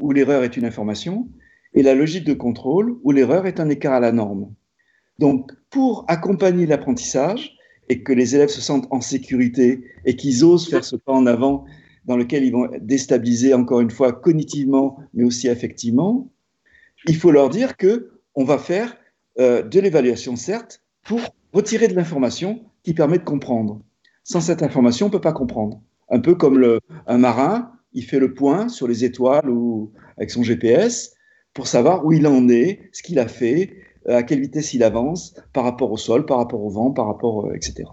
où 0.00 0.12
l'erreur 0.12 0.44
est 0.44 0.56
une 0.56 0.64
information, 0.66 1.28
et 1.72 1.82
la 1.82 1.94
logique 1.94 2.24
de 2.24 2.34
contrôle, 2.34 2.98
où 3.02 3.12
l'erreur 3.12 3.46
est 3.46 3.58
un 3.58 3.70
écart 3.70 3.94
à 3.94 4.00
la 4.00 4.12
norme. 4.12 4.52
Donc, 5.18 5.52
pour 5.68 6.04
accompagner 6.08 6.66
l'apprentissage, 6.66 7.56
et 7.90 8.02
que 8.02 8.12
les 8.12 8.36
élèves 8.36 8.48
se 8.48 8.60
sentent 8.60 8.86
en 8.90 9.00
sécurité 9.00 9.82
et 10.06 10.14
qu'ils 10.14 10.44
osent 10.44 10.70
faire 10.70 10.84
ce 10.84 10.94
pas 10.96 11.12
en 11.12 11.26
avant 11.26 11.64
dans 12.06 12.16
lequel 12.16 12.44
ils 12.44 12.52
vont 12.52 12.70
déstabiliser 12.80 13.52
encore 13.52 13.80
une 13.80 13.90
fois 13.90 14.12
cognitivement 14.12 14.96
mais 15.12 15.24
aussi 15.24 15.48
affectivement, 15.48 16.30
il 17.06 17.16
faut 17.16 17.32
leur 17.32 17.50
dire 17.50 17.76
que 17.76 18.12
on 18.36 18.44
va 18.44 18.58
faire 18.58 18.96
euh, 19.40 19.62
de 19.62 19.80
l'évaluation 19.80 20.36
certes 20.36 20.82
pour 21.02 21.20
retirer 21.52 21.88
de 21.88 21.94
l'information 21.94 22.62
qui 22.84 22.94
permet 22.94 23.18
de 23.18 23.24
comprendre. 23.24 23.80
Sans 24.22 24.40
cette 24.40 24.62
information, 24.62 25.06
on 25.06 25.08
ne 25.08 25.12
peut 25.12 25.20
pas 25.20 25.32
comprendre. 25.32 25.82
Un 26.08 26.20
peu 26.20 26.36
comme 26.36 26.78
un 27.06 27.18
marin, 27.18 27.72
il 27.92 28.04
fait 28.04 28.20
le 28.20 28.34
point 28.34 28.68
sur 28.68 28.86
les 28.86 29.04
étoiles 29.04 29.50
ou 29.50 29.90
avec 30.16 30.30
son 30.30 30.44
GPS 30.44 31.14
pour 31.54 31.66
savoir 31.66 32.04
où 32.04 32.12
il 32.12 32.26
en 32.28 32.48
est, 32.48 32.88
ce 32.92 33.02
qu'il 33.02 33.18
a 33.18 33.26
fait, 33.26 33.76
à 34.06 34.22
quelle 34.22 34.40
vitesse 34.40 34.74
il 34.74 34.82
avance 34.82 35.34
par 35.52 35.64
rapport 35.64 35.92
au 35.92 35.96
sol, 35.96 36.26
par 36.26 36.38
rapport 36.38 36.62
au 36.62 36.70
vent, 36.70 36.90
par 36.90 37.06
rapport, 37.06 37.46
euh, 37.46 37.54
etc. 37.54 37.84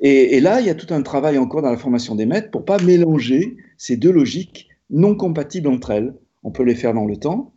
Et, 0.00 0.40
là, 0.40 0.60
il 0.60 0.66
y 0.66 0.70
a 0.70 0.74
tout 0.74 0.92
un 0.92 1.02
travail 1.02 1.38
encore 1.38 1.62
dans 1.62 1.70
la 1.70 1.76
formation 1.76 2.14
des 2.14 2.26
maîtres 2.26 2.50
pour 2.50 2.64
pas 2.64 2.78
mélanger 2.78 3.56
ces 3.78 3.96
deux 3.96 4.10
logiques 4.10 4.68
non 4.90 5.14
compatibles 5.14 5.68
entre 5.68 5.90
elles. 5.92 6.14
On 6.42 6.50
peut 6.50 6.64
les 6.64 6.74
faire 6.74 6.94
dans 6.94 7.06
le 7.06 7.16
temps. 7.16 7.54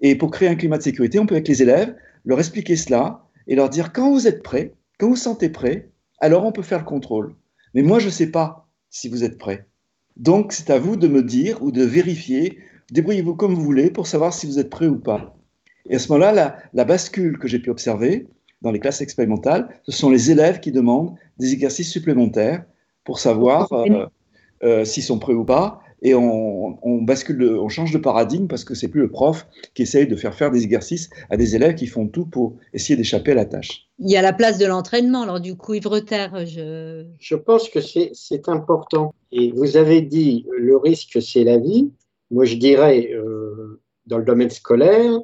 Et 0.00 0.14
pour 0.14 0.30
créer 0.30 0.48
un 0.48 0.54
climat 0.54 0.78
de 0.78 0.82
sécurité, 0.82 1.18
on 1.18 1.26
peut 1.26 1.34
avec 1.34 1.48
les 1.48 1.62
élèves 1.62 1.96
leur 2.24 2.38
expliquer 2.38 2.76
cela 2.76 3.24
et 3.46 3.54
leur 3.54 3.70
dire 3.70 3.92
quand 3.92 4.12
vous 4.12 4.28
êtes 4.28 4.42
prêts, 4.42 4.74
quand 4.98 5.08
vous 5.08 5.16
sentez 5.16 5.48
prêt, 5.48 5.90
alors 6.20 6.44
on 6.44 6.52
peut 6.52 6.62
faire 6.62 6.78
le 6.78 6.84
contrôle. 6.84 7.34
Mais 7.74 7.82
moi, 7.82 7.98
je 7.98 8.06
ne 8.06 8.12
sais 8.12 8.30
pas 8.30 8.68
si 8.90 9.08
vous 9.08 9.24
êtes 9.24 9.38
prêt. 9.38 9.66
Donc, 10.16 10.52
c'est 10.52 10.70
à 10.70 10.78
vous 10.78 10.96
de 10.96 11.08
me 11.08 11.22
dire 11.22 11.62
ou 11.62 11.72
de 11.72 11.82
vérifier. 11.82 12.58
Débrouillez-vous 12.92 13.36
comme 13.36 13.54
vous 13.54 13.62
voulez 13.62 13.90
pour 13.90 14.06
savoir 14.06 14.34
si 14.34 14.46
vous 14.46 14.58
êtes 14.58 14.70
prêt 14.70 14.86
ou 14.86 14.98
pas. 14.98 15.39
Et 15.88 15.96
à 15.96 15.98
ce 15.98 16.12
moment-là, 16.12 16.58
la, 16.72 16.84
bascule 16.84 17.38
que 17.38 17.48
j'ai 17.48 17.58
pu 17.58 17.70
observer 17.70 18.26
dans 18.62 18.70
les 18.70 18.80
classes 18.80 19.00
expérimentales, 19.00 19.68
ce 19.84 19.92
sont 19.92 20.10
les 20.10 20.30
élèves 20.30 20.60
qui 20.60 20.72
demandent 20.72 21.14
des 21.38 21.52
exercices 21.52 21.90
supplémentaires 21.90 22.64
pour 23.04 23.18
savoir 23.18 23.68
s'ils 24.84 25.02
sont 25.02 25.18
prêts 25.18 25.32
ou 25.32 25.44
pas 25.44 25.80
et 26.02 26.14
on, 26.14 27.02
bascule, 27.02 27.42
on 27.42 27.68
change 27.68 27.92
de 27.92 27.98
paradigme 27.98 28.46
parce 28.46 28.64
que 28.64 28.74
c'est 28.74 28.88
plus 28.88 29.00
le 29.00 29.10
prof 29.10 29.46
qui 29.74 29.82
essaye 29.82 30.06
de 30.06 30.16
faire 30.16 30.34
faire 30.34 30.50
des 30.50 30.64
exercices 30.64 31.10
à 31.28 31.36
des 31.36 31.56
élèves 31.56 31.74
qui 31.74 31.86
font 31.86 32.08
tout 32.08 32.24
pour 32.24 32.56
essayer 32.72 32.96
d'échapper 32.96 33.32
à 33.32 33.34
la 33.34 33.44
tâche. 33.44 33.86
Il 33.98 34.10
y 34.10 34.16
a 34.16 34.22
la 34.22 34.32
place 34.32 34.58
de 34.58 34.66
l'entraînement, 34.66 35.22
alors 35.22 35.40
du 35.40 35.56
coup, 35.56 35.74
Yves 35.74 35.88
je... 36.46 37.04
Je 37.18 37.34
pense 37.34 37.68
que 37.68 37.80
c'est 37.80 38.48
important. 38.48 39.14
Et 39.30 39.52
vous 39.52 39.76
avez 39.76 40.00
dit, 40.00 40.46
le 40.56 40.76
risque, 40.76 41.20
c'est 41.20 41.44
la 41.44 41.58
vie. 41.58 41.90
Moi, 42.30 42.44
je 42.44 42.56
dirais, 42.56 43.10
euh, 43.12 43.82
dans 44.06 44.18
le 44.18 44.24
domaine 44.24 44.50
scolaire, 44.50 45.20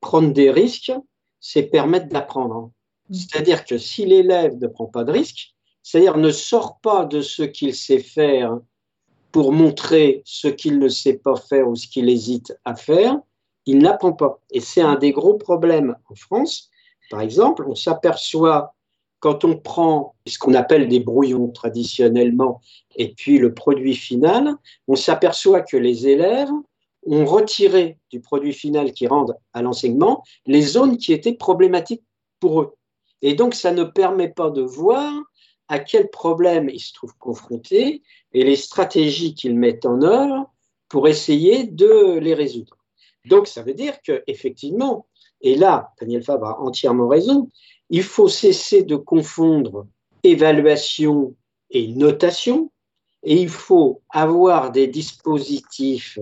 prendre 0.00 0.32
des 0.32 0.50
risques, 0.50 0.92
c'est 1.40 1.64
permettre 1.64 2.08
d'apprendre. 2.08 2.70
Mm. 3.08 3.14
C'est-à-dire 3.14 3.64
que 3.64 3.78
si 3.78 4.06
l'élève 4.06 4.56
ne 4.60 4.66
prend 4.66 4.86
pas 4.86 5.04
de 5.04 5.12
risques, 5.12 5.54
c'est-à-dire 5.82 6.16
ne 6.16 6.30
sort 6.30 6.78
pas 6.80 7.04
de 7.04 7.20
ce 7.20 7.42
qu'il 7.42 7.74
sait 7.74 8.00
faire 8.00 8.58
pour 9.32 9.52
montrer 9.52 10.22
ce 10.24 10.48
qu'il 10.48 10.78
ne 10.78 10.88
sait 10.88 11.18
pas 11.18 11.36
faire 11.36 11.68
ou 11.68 11.76
ce 11.76 11.86
qu'il 11.86 12.08
hésite 12.08 12.56
à 12.64 12.74
faire, 12.74 13.16
il 13.66 13.78
n'apprend 13.78 14.12
pas. 14.12 14.40
Et 14.50 14.60
c'est 14.60 14.80
un 14.80 14.96
des 14.96 15.12
gros 15.12 15.34
problèmes 15.34 15.96
en 16.10 16.14
France. 16.14 16.70
Par 17.10 17.20
exemple, 17.20 17.64
on 17.68 17.74
s'aperçoit 17.74 18.74
quand 19.20 19.44
on 19.44 19.56
prend 19.56 20.14
ce 20.26 20.38
qu'on 20.38 20.54
appelle 20.54 20.88
des 20.88 21.00
brouillons 21.00 21.48
traditionnellement 21.48 22.60
et 22.96 23.14
puis 23.14 23.38
le 23.38 23.52
produit 23.52 23.96
final, 23.96 24.54
on 24.86 24.94
s'aperçoit 24.94 25.62
que 25.62 25.76
les 25.76 26.06
élèves 26.06 26.50
ont 27.10 27.24
retiré 27.24 27.98
du 28.10 28.20
produit 28.20 28.52
final 28.52 28.92
qui 28.92 29.06
rend 29.06 29.26
à 29.52 29.62
l'enseignement 29.62 30.22
les 30.46 30.62
zones 30.62 30.96
qui 30.98 31.12
étaient 31.12 31.34
problématiques 31.34 32.04
pour 32.40 32.60
eux. 32.60 32.74
Et 33.22 33.34
donc, 33.34 33.54
ça 33.54 33.72
ne 33.72 33.84
permet 33.84 34.28
pas 34.28 34.50
de 34.50 34.62
voir 34.62 35.12
à 35.68 35.78
quel 35.78 36.08
problème 36.08 36.68
ils 36.68 36.80
se 36.80 36.92
trouvent 36.92 37.16
confrontés 37.18 38.02
et 38.32 38.44
les 38.44 38.56
stratégies 38.56 39.34
qu'ils 39.34 39.56
mettent 39.56 39.86
en 39.86 40.02
œuvre 40.02 40.50
pour 40.88 41.08
essayer 41.08 41.64
de 41.64 42.18
les 42.18 42.34
résoudre. 42.34 42.76
Donc, 43.26 43.46
ça 43.46 43.62
veut 43.62 43.74
dire 43.74 44.00
qu'effectivement, 44.02 45.06
et 45.40 45.54
là, 45.54 45.92
Daniel 46.00 46.22
Fabre 46.22 46.46
a 46.46 46.60
entièrement 46.60 47.08
raison, 47.08 47.50
il 47.90 48.02
faut 48.02 48.28
cesser 48.28 48.82
de 48.82 48.96
confondre 48.96 49.86
évaluation 50.22 51.34
et 51.70 51.88
notation, 51.88 52.70
et 53.22 53.34
il 53.34 53.48
faut 53.48 54.02
avoir 54.08 54.72
des 54.72 54.86
dispositifs 54.86 56.18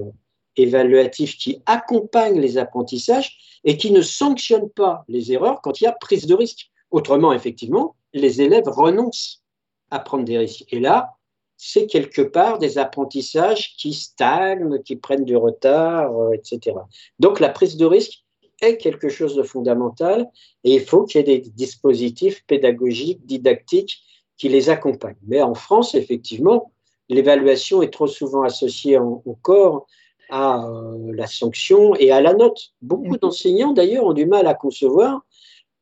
évaluatifs 0.57 1.37
qui 1.37 1.63
accompagnent 1.67 2.41
les 2.41 2.59
apprentissages 2.59 3.61
et 3.65 3.77
qui 3.77 3.91
ne 3.91 4.03
sanctionnent 4.03 4.71
pas 4.71 5.05
les 5.09 5.33
erreurs 5.33 5.61
quand 5.63 5.81
il 5.81 5.85
y 5.85 5.87
a 5.87 5.93
prise 5.93 6.27
de 6.27 6.35
risque. 6.35 6.71
Autrement, 6.91 7.33
effectivement, 7.33 7.97
les 8.13 8.41
élèves 8.41 8.69
renoncent 8.69 9.43
à 9.91 9.99
prendre 9.99 10.25
des 10.25 10.39
risques. 10.39 10.65
Et 10.71 10.81
là, 10.81 11.17
c'est 11.57 11.87
quelque 11.87 12.23
part 12.23 12.59
des 12.59 12.79
apprentissages 12.79 13.75
qui 13.77 13.93
stagnent, 13.93 14.83
qui 14.83 14.97
prennent 14.97 15.25
du 15.25 15.37
retard, 15.37 16.15
euh, 16.17 16.33
etc. 16.33 16.77
Donc 17.19 17.41
la 17.41 17.49
prise 17.49 17.77
de 17.77 17.87
risque 17.87 18.25
est 18.61 18.77
quelque 18.77 19.09
chose 19.09 19.35
de 19.35 19.43
fondamental 19.43 20.31
et 20.65 20.75
il 20.75 20.81
faut 20.81 21.05
qu'il 21.05 21.21
y 21.21 21.21
ait 21.21 21.39
des 21.39 21.51
dispositifs 21.51 22.45
pédagogiques, 22.47 23.25
didactiques 23.27 24.03
qui 24.37 24.49
les 24.49 24.71
accompagnent. 24.71 25.17
Mais 25.27 25.43
en 25.43 25.55
France, 25.55 25.95
effectivement, 25.95 26.73
l'évaluation 27.09 27.83
est 27.83 27.93
trop 27.93 28.07
souvent 28.07 28.43
associée 28.43 28.99
encore 28.99 29.87
à 30.31 30.65
euh, 30.65 31.13
la 31.15 31.27
sanction 31.27 31.95
et 31.95 32.11
à 32.11 32.21
la 32.21 32.35
note. 32.35 32.73
Beaucoup 32.83 33.15
mmh. 33.15 33.19
d'enseignants, 33.19 33.73
d'ailleurs, 33.73 34.05
ont 34.05 34.13
du 34.13 34.27
mal 34.27 34.47
à 34.47 34.55
concevoir 34.55 35.25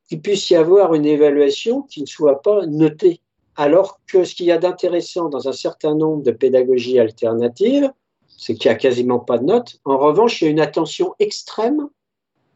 qu'il 0.07 0.21
puisse 0.21 0.49
y 0.49 0.55
avoir 0.55 0.93
une 0.93 1.05
évaluation 1.05 1.81
qui 1.81 2.01
ne 2.01 2.05
soit 2.05 2.41
pas 2.41 2.65
notée 2.65 3.21
alors 3.55 3.99
que 4.07 4.23
ce 4.23 4.35
qu'il 4.35 4.47
y 4.47 4.51
a 4.51 4.57
d'intéressant 4.57 5.29
dans 5.29 5.47
un 5.47 5.53
certain 5.53 5.95
nombre 5.95 6.23
de 6.23 6.31
pédagogies 6.31 6.99
alternatives, 6.99 7.91
c'est 8.27 8.53
qu'il 8.55 8.69
n'y 8.69 8.75
a 8.75 8.77
quasiment 8.77 9.19
pas 9.19 9.37
de 9.37 9.45
notes. 9.45 9.79
En 9.85 9.97
revanche, 9.97 10.41
il 10.41 10.45
y 10.45 10.47
a 10.47 10.51
une 10.51 10.59
attention 10.59 11.15
extrême 11.19 11.87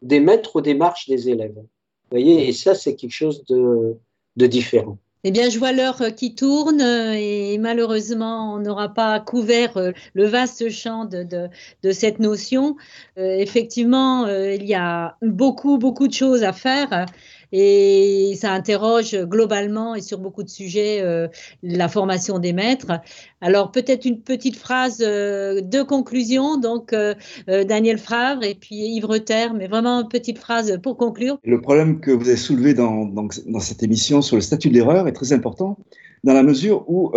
des 0.02 0.20
maîtres 0.20 0.56
aux 0.56 0.60
démarches 0.60 1.08
des 1.08 1.30
élèves. 1.30 1.56
Vous 1.56 2.18
voyez, 2.18 2.48
et 2.48 2.52
ça, 2.52 2.74
c'est 2.74 2.96
quelque 2.96 3.12
chose 3.12 3.44
de, 3.46 3.96
différent. 4.36 4.98
Eh 5.22 5.32
bien, 5.32 5.50
je 5.50 5.58
vois 5.58 5.72
l'heure 5.72 6.14
qui 6.16 6.34
tourne 6.34 6.80
et 6.80 7.58
malheureusement, 7.58 8.54
on 8.54 8.58
n'aura 8.58 8.88
pas 8.88 9.20
couvert 9.20 9.76
euh, 9.76 9.92
le 10.14 10.24
vaste 10.24 10.70
champ 10.70 11.04
de, 11.04 11.50
cette 11.92 12.20
notion. 12.20 12.76
Euh, 13.18 13.36
effectivement, 13.36 14.24
euh, 14.24 14.54
il 14.54 14.64
y 14.64 14.74
a 14.74 15.18
beaucoup, 15.20 15.76
beaucoup 15.76 16.08
de 16.08 16.14
choses 16.14 16.42
à 16.42 16.54
faire 16.54 17.04
et 17.52 18.34
ça 18.36 18.52
interroge 18.52 19.16
globalement 19.24 19.94
et 19.94 20.02
sur 20.02 20.18
beaucoup 20.18 20.42
de 20.42 20.48
sujets 20.48 21.00
euh, 21.00 21.28
la 21.62 21.88
formation 21.88 22.38
des 22.38 22.52
maîtres. 22.52 23.00
Alors 23.40 23.72
peut-être 23.72 24.04
une 24.04 24.20
petite 24.20 24.56
phrase 24.56 25.02
euh, 25.04 25.60
de 25.60 25.82
conclusion, 25.82 26.58
donc 26.58 26.92
euh, 26.92 27.14
Daniel 27.46 27.98
Favre 27.98 28.44
et 28.44 28.54
puis 28.54 28.76
Yves 28.76 29.06
Reter, 29.06 29.54
mais 29.54 29.66
vraiment 29.66 30.00
une 30.00 30.08
petite 30.08 30.38
phrase 30.38 30.78
pour 30.82 30.96
conclure. 30.96 31.38
Le 31.44 31.60
problème 31.60 32.00
que 32.00 32.10
vous 32.10 32.28
avez 32.28 32.36
soulevé 32.36 32.74
dans, 32.74 33.04
dans, 33.04 33.60
cette 33.60 33.82
émission 33.82 34.22
sur 34.22 34.36
le 34.36 34.42
statut 34.42 34.68
de 34.68 34.74
l'erreur 34.74 35.08
est 35.08 35.12
très 35.12 35.32
important 35.32 35.78
dans 36.24 36.34
la 36.34 36.42
mesure 36.42 36.84
où 36.88 37.12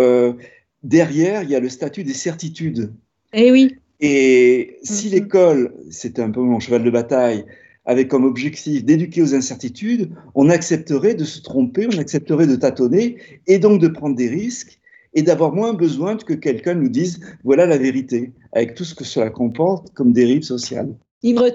derrière, 0.84 1.42
il 1.42 1.50
y 1.50 1.56
a 1.56 1.60
le 1.60 1.68
statut 1.68 2.04
des 2.04 2.14
certitudes. 2.14 2.92
Eh 3.32 3.50
oui. 3.50 3.76
Et 4.00 4.78
si 4.82 5.08
mm-hmm. 5.08 5.10
l'école, 5.10 5.74
c'est 5.90 6.18
un 6.18 6.30
peu 6.30 6.40
mon 6.40 6.60
cheval 6.60 6.84
de 6.84 6.90
bataille, 6.90 7.44
avec 7.86 8.08
comme 8.08 8.24
objectif 8.24 8.84
d'éduquer 8.84 9.22
aux 9.22 9.34
incertitudes, 9.34 10.10
on 10.34 10.48
accepterait 10.48 11.14
de 11.14 11.24
se 11.24 11.42
tromper, 11.42 11.86
on 11.86 11.98
accepterait 11.98 12.46
de 12.46 12.56
tâtonner 12.56 13.16
et 13.46 13.58
donc 13.58 13.80
de 13.80 13.88
prendre 13.88 14.16
des 14.16 14.28
risques 14.28 14.80
et 15.14 15.22
d'avoir 15.22 15.52
moins 15.52 15.74
besoin 15.74 16.16
que 16.16 16.34
quelqu'un 16.34 16.74
nous 16.74 16.88
dise 16.88 17.20
voilà 17.44 17.66
la 17.66 17.78
vérité, 17.78 18.32
avec 18.52 18.74
tout 18.74 18.84
ce 18.84 18.94
que 18.94 19.04
cela 19.04 19.30
comporte 19.30 19.90
comme 19.94 20.12
dérive 20.12 20.42
sociale. 20.42 20.94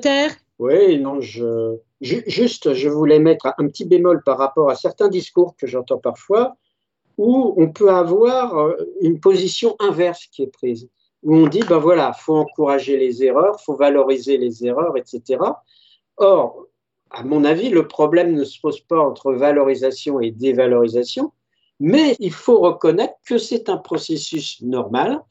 Terre 0.01 0.35
Oui, 0.59 0.99
non, 0.99 1.19
je, 1.21 1.77
juste, 2.01 2.73
je 2.73 2.89
voulais 2.89 3.19
mettre 3.19 3.47
un 3.57 3.67
petit 3.67 3.85
bémol 3.85 4.23
par 4.23 4.37
rapport 4.37 4.69
à 4.69 4.75
certains 4.75 5.09
discours 5.09 5.55
que 5.57 5.67
j'entends 5.67 5.97
parfois, 5.97 6.55
où 7.17 7.53
on 7.57 7.69
peut 7.69 7.91
avoir 7.91 8.57
euh, 8.57 8.75
une 9.01 9.19
position 9.19 9.75
inverse 9.79 10.25
qui 10.31 10.43
est 10.43 10.47
prise, 10.47 10.87
où 11.21 11.35
on 11.35 11.47
dit, 11.47 11.63
ben 11.67 11.77
voilà, 11.77 12.13
faut 12.13 12.35
encourager 12.35 12.97
les 12.97 13.23
erreurs, 13.23 13.59
faut 13.59 13.75
valoriser 13.75 14.37
les 14.37 14.65
erreurs, 14.65 14.95
etc. 14.95 15.37
Or, 16.19 16.67
à 17.09 17.23
mon 17.23 17.43
avis, 17.43 17.69
le 17.69 17.87
problème 17.87 18.33
ne 18.33 18.43
se 18.43 18.59
pose 18.59 18.81
pas 18.81 18.99
entre 18.99 19.33
valorisation 19.33 20.19
et 20.19 20.31
dévalorisation, 20.31 21.31
mais 21.79 22.15
il 22.19 22.33
faut 22.33 22.59
reconnaître 22.59 23.15
que 23.25 23.37
c'est 23.37 23.69
un 23.69 23.77
processus 23.77 24.61
normal, 24.61 25.21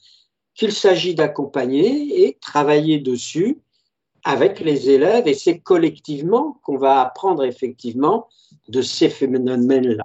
qu'il 0.54 0.72
s'agit 0.72 1.14
d'accompagner 1.14 2.24
et 2.24 2.38
travailler 2.40 2.98
dessus 2.98 3.58
avec 4.24 4.60
les 4.60 4.90
élèves, 4.90 5.28
et 5.28 5.34
c'est 5.34 5.60
collectivement 5.60 6.58
qu'on 6.64 6.76
va 6.76 7.00
apprendre 7.00 7.44
effectivement 7.44 8.26
de 8.68 8.82
ces 8.82 9.08
phénomènes-là. 9.08 10.04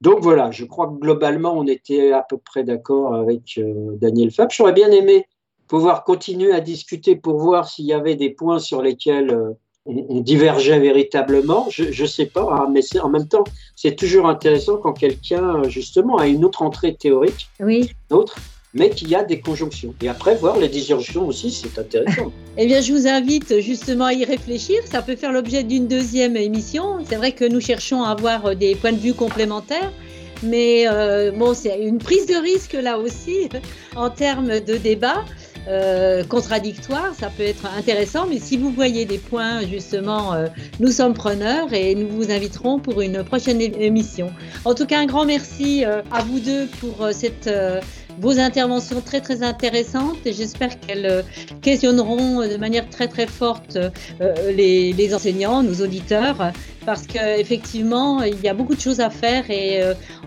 Donc 0.00 0.20
voilà, 0.20 0.50
je 0.50 0.64
crois 0.64 0.88
que 0.88 0.98
globalement, 0.98 1.52
on 1.52 1.66
était 1.66 2.12
à 2.12 2.22
peu 2.22 2.36
près 2.36 2.64
d'accord 2.64 3.14
avec 3.14 3.56
euh, 3.58 3.96
Daniel 3.96 4.32
Fab. 4.32 4.50
J'aurais 4.50 4.72
bien 4.72 4.90
aimé 4.90 5.26
pouvoir 5.68 6.04
continuer 6.04 6.52
à 6.52 6.60
discuter 6.60 7.16
pour 7.16 7.38
voir 7.38 7.68
s'il 7.68 7.86
y 7.86 7.92
avait 7.92 8.16
des 8.16 8.30
points 8.30 8.58
sur 8.58 8.82
lesquels 8.82 9.30
euh, 9.30 9.52
on, 9.86 10.20
divergeait 10.20 10.78
véritablement, 10.78 11.68
je 11.70 12.02
ne 12.02 12.06
sais 12.06 12.26
pas, 12.26 12.48
hein, 12.50 12.68
mais 12.72 12.80
en 13.00 13.08
même 13.08 13.28
temps, 13.28 13.44
c'est 13.76 13.96
toujours 13.96 14.26
intéressant 14.26 14.78
quand 14.78 14.94
quelqu'un, 14.94 15.68
justement, 15.68 16.16
a 16.16 16.26
une 16.26 16.44
autre 16.44 16.62
entrée 16.62 16.94
théorique, 16.94 17.48
oui. 17.60 17.90
autre, 18.10 18.36
mais 18.72 18.90
qu'il 18.90 19.08
y 19.08 19.14
a 19.14 19.22
des 19.22 19.40
conjonctions. 19.40 19.94
Et 20.02 20.08
après, 20.08 20.36
voir 20.36 20.58
les 20.58 20.68
disjonctions 20.68 21.26
aussi, 21.26 21.50
c'est 21.50 21.78
intéressant. 21.78 22.32
eh 22.56 22.66
bien, 22.66 22.80
je 22.80 22.92
vous 22.92 23.06
invite 23.06 23.60
justement 23.60 24.06
à 24.06 24.14
y 24.14 24.24
réfléchir. 24.24 24.80
Ça 24.86 25.02
peut 25.02 25.16
faire 25.16 25.32
l'objet 25.32 25.62
d'une 25.62 25.86
deuxième 25.86 26.36
émission. 26.36 26.98
C'est 27.08 27.16
vrai 27.16 27.32
que 27.32 27.44
nous 27.44 27.60
cherchons 27.60 28.02
à 28.02 28.10
avoir 28.10 28.56
des 28.56 28.74
points 28.74 28.92
de 28.92 28.98
vue 28.98 29.14
complémentaires. 29.14 29.92
Mais 30.42 30.86
euh, 30.88 31.30
bon, 31.30 31.54
c'est 31.54 31.78
une 31.80 31.98
prise 31.98 32.26
de 32.26 32.34
risque 32.34 32.72
là 32.74 32.98
aussi 32.98 33.48
en 33.96 34.10
termes 34.10 34.60
de 34.60 34.76
débat. 34.76 35.24
Euh, 35.66 36.24
contradictoire, 36.24 37.14
ça 37.18 37.30
peut 37.30 37.42
être 37.42 37.66
intéressant, 37.66 38.26
mais 38.28 38.38
si 38.38 38.56
vous 38.56 38.70
voyez 38.70 39.06
des 39.06 39.18
points, 39.18 39.62
justement, 39.62 40.34
euh, 40.34 40.46
nous 40.78 40.90
sommes 40.90 41.14
preneurs 41.14 41.72
et 41.72 41.94
nous 41.94 42.08
vous 42.08 42.30
inviterons 42.30 42.78
pour 42.78 43.00
une 43.00 43.24
prochaine 43.24 43.60
émission. 43.60 44.30
En 44.64 44.74
tout 44.74 44.86
cas, 44.86 44.98
un 45.00 45.06
grand 45.06 45.24
merci 45.24 45.84
euh, 45.84 46.02
à 46.10 46.22
vous 46.22 46.40
deux 46.40 46.66
pour 46.80 47.08
cette 47.12 47.48
vos 48.20 48.38
interventions 48.38 49.00
très 49.00 49.20
très 49.20 49.42
intéressantes 49.42 50.18
et 50.24 50.32
j'espère 50.32 50.78
qu'elles 50.80 51.24
questionneront 51.62 52.46
de 52.46 52.56
manière 52.56 52.88
très 52.88 53.08
très 53.08 53.26
forte 53.26 53.78
les, 54.48 54.92
les, 54.92 55.14
enseignants, 55.14 55.62
nos 55.62 55.82
auditeurs, 55.82 56.52
parce 56.86 57.06
qu'effectivement 57.06 58.22
il 58.22 58.40
y 58.40 58.48
a 58.48 58.54
beaucoup 58.54 58.74
de 58.74 58.80
choses 58.80 59.00
à 59.00 59.10
faire 59.10 59.50
et 59.50 59.82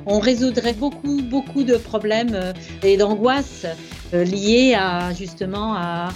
on 0.06 0.20
résoudrait 0.20 0.74
beaucoup 0.74 1.22
beaucoup 1.22 1.64
de 1.64 1.76
problèmes 1.76 2.54
et 2.84 2.98
d'angoisses 2.98 3.66
euh, 4.14 4.24
liées 4.24 4.74
à 4.74 5.14
justement 5.14 5.76
à, 5.76 6.10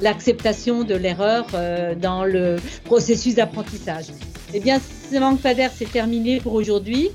l'acceptation 0.00 0.82
de 0.82 0.94
l'erreur 0.94 1.46
euh, 1.52 1.94
dans 1.94 2.24
le 2.24 2.56
processus 2.84 3.34
d'apprentissage. 3.34 4.06
Eh 4.54 4.60
bien, 4.60 4.78
ce 4.80 5.18
manque 5.18 5.40
Pader, 5.40 5.68
c'est 5.74 5.92
terminé 5.92 6.40
pour 6.40 6.54
aujourd'hui. 6.54 7.10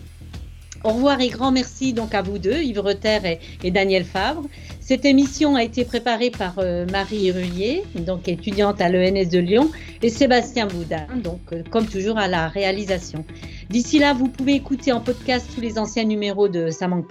Au 0.84 0.90
revoir 0.90 1.22
et 1.22 1.30
grand 1.30 1.54
merci 1.54 1.94
donc 1.94 2.14
à 2.14 2.22
vous 2.22 2.38
deux, 2.38 2.62
Yves 2.62 2.82
Reter 2.82 3.40
et, 3.64 3.72
Daniel 3.72 4.04
Favre. 4.04 4.44
Cette 4.82 5.06
émission 5.06 5.56
a 5.56 5.64
été 5.64 5.86
préparée 5.86 6.30
par 6.30 6.56
euh, 6.58 6.86
Marie 6.86 7.32
Rullier, 7.32 7.84
donc 7.96 8.28
étudiante 8.28 8.82
à 8.82 8.90
l'ENS 8.90 9.30
de 9.30 9.40
Lyon, 9.40 9.72
et 10.02 10.10
Sébastien 10.10 10.68
Boudin, 10.68 11.08
donc 11.24 11.40
euh, 11.54 11.64
comme 11.70 11.88
toujours 11.88 12.18
à 12.18 12.28
la 12.28 12.50
réalisation. 12.50 13.24
D'ici 13.74 13.98
là, 13.98 14.14
vous 14.14 14.28
pouvez 14.28 14.54
écouter 14.54 14.92
en 14.92 15.00
podcast 15.00 15.48
tous 15.56 15.60
les 15.60 15.80
anciens 15.80 16.04
numéros 16.04 16.48
de 16.48 16.70
Ça 16.70 16.88
manque 16.88 17.08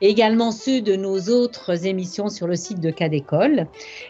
également 0.00 0.52
ceux 0.52 0.80
de 0.80 0.94
nos 0.94 1.18
autres 1.30 1.84
émissions 1.84 2.28
sur 2.28 2.46
le 2.46 2.54
site 2.54 2.78
de 2.78 2.92
Cas 2.92 3.08
d'école. 3.08 3.66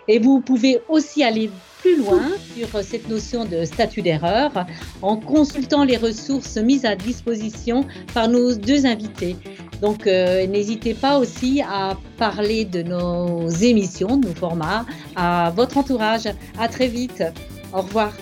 Et 0.08 0.18
vous 0.18 0.42
pouvez 0.42 0.82
aussi 0.90 1.24
aller 1.24 1.48
plus 1.80 1.96
loin 1.96 2.20
sur 2.54 2.68
cette 2.84 3.08
notion 3.08 3.46
de 3.46 3.64
statut 3.64 4.02
d'erreur 4.02 4.66
en 5.00 5.16
consultant 5.16 5.84
les 5.84 5.96
ressources 5.96 6.58
mises 6.58 6.84
à 6.84 6.96
disposition 6.96 7.86
par 8.12 8.28
nos 8.28 8.54
deux 8.54 8.84
invités. 8.84 9.34
Donc 9.80 10.06
euh, 10.06 10.46
n'hésitez 10.46 10.92
pas 10.92 11.18
aussi 11.18 11.62
à 11.62 11.96
parler 12.18 12.66
de 12.66 12.82
nos 12.82 13.48
émissions, 13.48 14.18
de 14.18 14.28
nos 14.28 14.34
formats 14.34 14.84
à 15.16 15.50
votre 15.56 15.78
entourage. 15.78 16.28
À 16.58 16.68
très 16.68 16.88
vite. 16.88 17.24
Au 17.72 17.80
revoir. 17.80 18.12